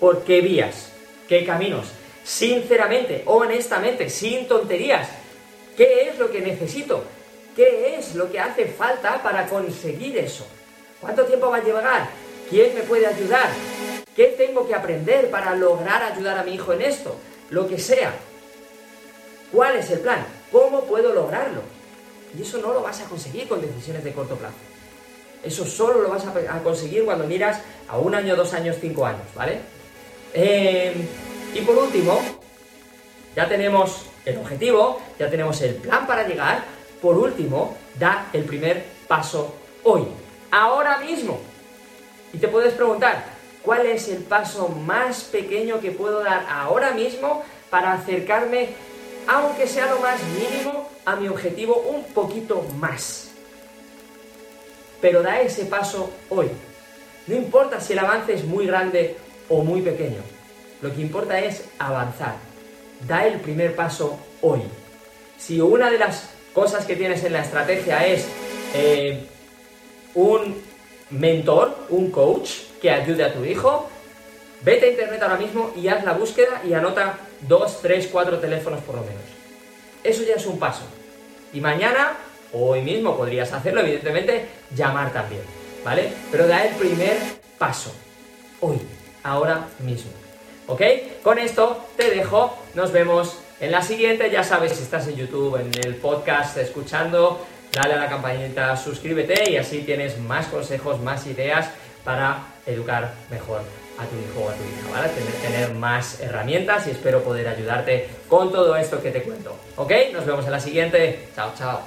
por 0.00 0.24
qué 0.24 0.40
vías, 0.40 0.90
qué 1.28 1.44
caminos. 1.44 1.86
Sinceramente, 2.24 3.22
honestamente, 3.26 4.08
sin 4.08 4.48
tonterías, 4.48 5.08
¿qué 5.76 6.08
es 6.08 6.18
lo 6.18 6.30
que 6.30 6.40
necesito? 6.40 7.04
¿Qué 7.54 7.96
es 7.96 8.14
lo 8.14 8.30
que 8.30 8.40
hace 8.40 8.66
falta 8.66 9.22
para 9.22 9.46
conseguir 9.46 10.16
eso? 10.18 10.46
¿Cuánto 11.00 11.24
tiempo 11.24 11.50
va 11.50 11.58
a 11.58 11.62
llevar? 11.64 12.08
¿Quién 12.48 12.74
me 12.74 12.82
puede 12.82 13.06
ayudar? 13.06 13.48
¿Qué 14.16 14.34
tengo 14.38 14.66
que 14.66 14.74
aprender 14.74 15.30
para 15.30 15.54
lograr 15.54 16.02
ayudar 16.02 16.38
a 16.38 16.42
mi 16.42 16.54
hijo 16.54 16.72
en 16.72 16.82
esto? 16.82 17.16
Lo 17.50 17.68
que 17.68 17.78
sea. 17.78 18.12
¿Cuál 19.52 19.76
es 19.76 19.90
el 19.90 20.00
plan? 20.00 20.24
¿Cómo 20.50 20.84
puedo 20.84 21.12
lograrlo? 21.12 21.62
Y 22.36 22.42
eso 22.42 22.58
no 22.58 22.72
lo 22.72 22.82
vas 22.82 23.00
a 23.00 23.04
conseguir 23.04 23.48
con 23.48 23.60
decisiones 23.60 24.04
de 24.04 24.12
corto 24.12 24.36
plazo. 24.36 24.54
Eso 25.42 25.64
solo 25.64 26.02
lo 26.02 26.10
vas 26.10 26.24
a 26.26 26.62
conseguir 26.62 27.04
cuando 27.04 27.24
miras 27.24 27.60
a 27.88 27.98
un 27.98 28.14
año, 28.14 28.36
dos 28.36 28.52
años, 28.52 28.76
cinco 28.80 29.06
años, 29.06 29.26
¿vale? 29.34 29.60
Eh, 30.32 30.94
y 31.54 31.60
por 31.62 31.76
último, 31.76 32.20
ya 33.34 33.48
tenemos 33.48 34.06
el 34.24 34.38
objetivo, 34.38 35.00
ya 35.18 35.30
tenemos 35.30 35.60
el 35.62 35.74
plan 35.76 36.06
para 36.06 36.26
llegar. 36.26 36.64
Por 37.00 37.16
último, 37.16 37.76
da 37.98 38.28
el 38.32 38.44
primer 38.44 38.84
paso 39.08 39.54
hoy, 39.84 40.02
ahora 40.50 40.98
mismo. 40.98 41.40
Y 42.32 42.38
te 42.38 42.48
puedes 42.48 42.74
preguntar, 42.74 43.24
¿cuál 43.62 43.86
es 43.86 44.08
el 44.08 44.22
paso 44.22 44.68
más 44.68 45.24
pequeño 45.24 45.80
que 45.80 45.90
puedo 45.90 46.22
dar 46.22 46.46
ahora 46.48 46.92
mismo 46.92 47.42
para 47.70 47.94
acercarme, 47.94 48.68
aunque 49.26 49.66
sea 49.66 49.86
lo 49.86 49.98
más 50.00 50.20
mínimo, 50.22 50.88
a 51.04 51.16
mi 51.16 51.28
objetivo 51.28 51.76
un 51.88 52.04
poquito 52.04 52.62
más? 52.78 53.30
Pero 55.00 55.22
da 55.22 55.40
ese 55.40 55.64
paso 55.64 56.10
hoy. 56.28 56.50
No 57.26 57.34
importa 57.34 57.80
si 57.80 57.94
el 57.94 58.00
avance 58.00 58.34
es 58.34 58.44
muy 58.44 58.66
grande 58.66 59.16
o 59.50 59.62
muy 59.62 59.82
pequeño. 59.82 60.22
Lo 60.80 60.94
que 60.94 61.02
importa 61.02 61.38
es 61.38 61.64
avanzar. 61.78 62.36
Da 63.06 63.26
el 63.26 63.40
primer 63.40 63.76
paso 63.76 64.18
hoy. 64.40 64.62
Si 65.38 65.60
una 65.60 65.90
de 65.90 65.98
las 65.98 66.30
cosas 66.54 66.86
que 66.86 66.96
tienes 66.96 67.22
en 67.24 67.34
la 67.34 67.42
estrategia 67.42 68.06
es 68.06 68.26
eh, 68.74 69.26
un 70.14 70.62
mentor, 71.10 71.86
un 71.90 72.10
coach 72.10 72.50
que 72.80 72.90
ayude 72.90 73.24
a 73.24 73.32
tu 73.32 73.44
hijo, 73.44 73.88
vete 74.62 74.86
a 74.86 74.90
internet 74.90 75.22
ahora 75.22 75.36
mismo 75.36 75.72
y 75.76 75.88
haz 75.88 76.04
la 76.04 76.12
búsqueda 76.12 76.62
y 76.66 76.72
anota 76.72 77.18
dos, 77.42 77.80
tres, 77.82 78.08
cuatro 78.10 78.38
teléfonos 78.38 78.80
por 78.82 78.96
lo 78.96 79.02
menos. 79.02 79.22
Eso 80.02 80.22
ya 80.22 80.34
es 80.34 80.46
un 80.46 80.58
paso. 80.58 80.82
Y 81.52 81.60
mañana, 81.60 82.16
hoy 82.52 82.82
mismo 82.82 83.16
podrías 83.16 83.52
hacerlo, 83.52 83.80
evidentemente, 83.80 84.46
llamar 84.74 85.12
también, 85.12 85.42
¿vale? 85.84 86.12
Pero 86.30 86.46
da 86.46 86.64
el 86.64 86.74
primer 86.76 87.16
paso, 87.58 87.92
hoy, 88.60 88.80
ahora 89.22 89.66
mismo. 89.80 90.10
¿Ok? 90.66 90.82
Con 91.22 91.38
esto 91.38 91.84
te 91.96 92.10
dejo, 92.10 92.56
nos 92.74 92.92
vemos 92.92 93.38
en 93.60 93.72
la 93.72 93.82
siguiente, 93.82 94.30
ya 94.30 94.44
sabes, 94.44 94.72
si 94.72 94.82
estás 94.82 95.06
en 95.08 95.16
YouTube, 95.16 95.56
en 95.56 95.70
el 95.84 95.96
podcast 95.96 96.56
escuchando, 96.56 97.44
dale 97.72 97.94
a 97.94 97.96
la 97.98 98.08
campanita, 98.08 98.76
suscríbete 98.76 99.50
y 99.50 99.56
así 99.56 99.80
tienes 99.80 100.18
más 100.18 100.46
consejos, 100.46 101.00
más 101.00 101.26
ideas 101.26 101.70
para 102.04 102.46
educar 102.66 103.12
mejor 103.30 103.62
a 103.98 104.06
tu 104.06 104.16
hijo 104.16 104.46
o 104.46 104.48
a 104.48 104.54
tu 104.54 104.62
hija, 104.62 104.90
¿vale? 104.90 105.08
Tener, 105.10 105.32
tener 105.34 105.74
más 105.74 106.20
herramientas 106.20 106.86
y 106.86 106.90
espero 106.90 107.22
poder 107.22 107.48
ayudarte 107.48 108.08
con 108.28 108.50
todo 108.50 108.76
esto 108.76 109.02
que 109.02 109.10
te 109.10 109.22
cuento. 109.22 109.54
¿Ok? 109.76 109.92
Nos 110.12 110.24
vemos 110.24 110.46
en 110.46 110.52
la 110.52 110.60
siguiente. 110.60 111.28
Chao, 111.34 111.52
chao. 111.56 111.80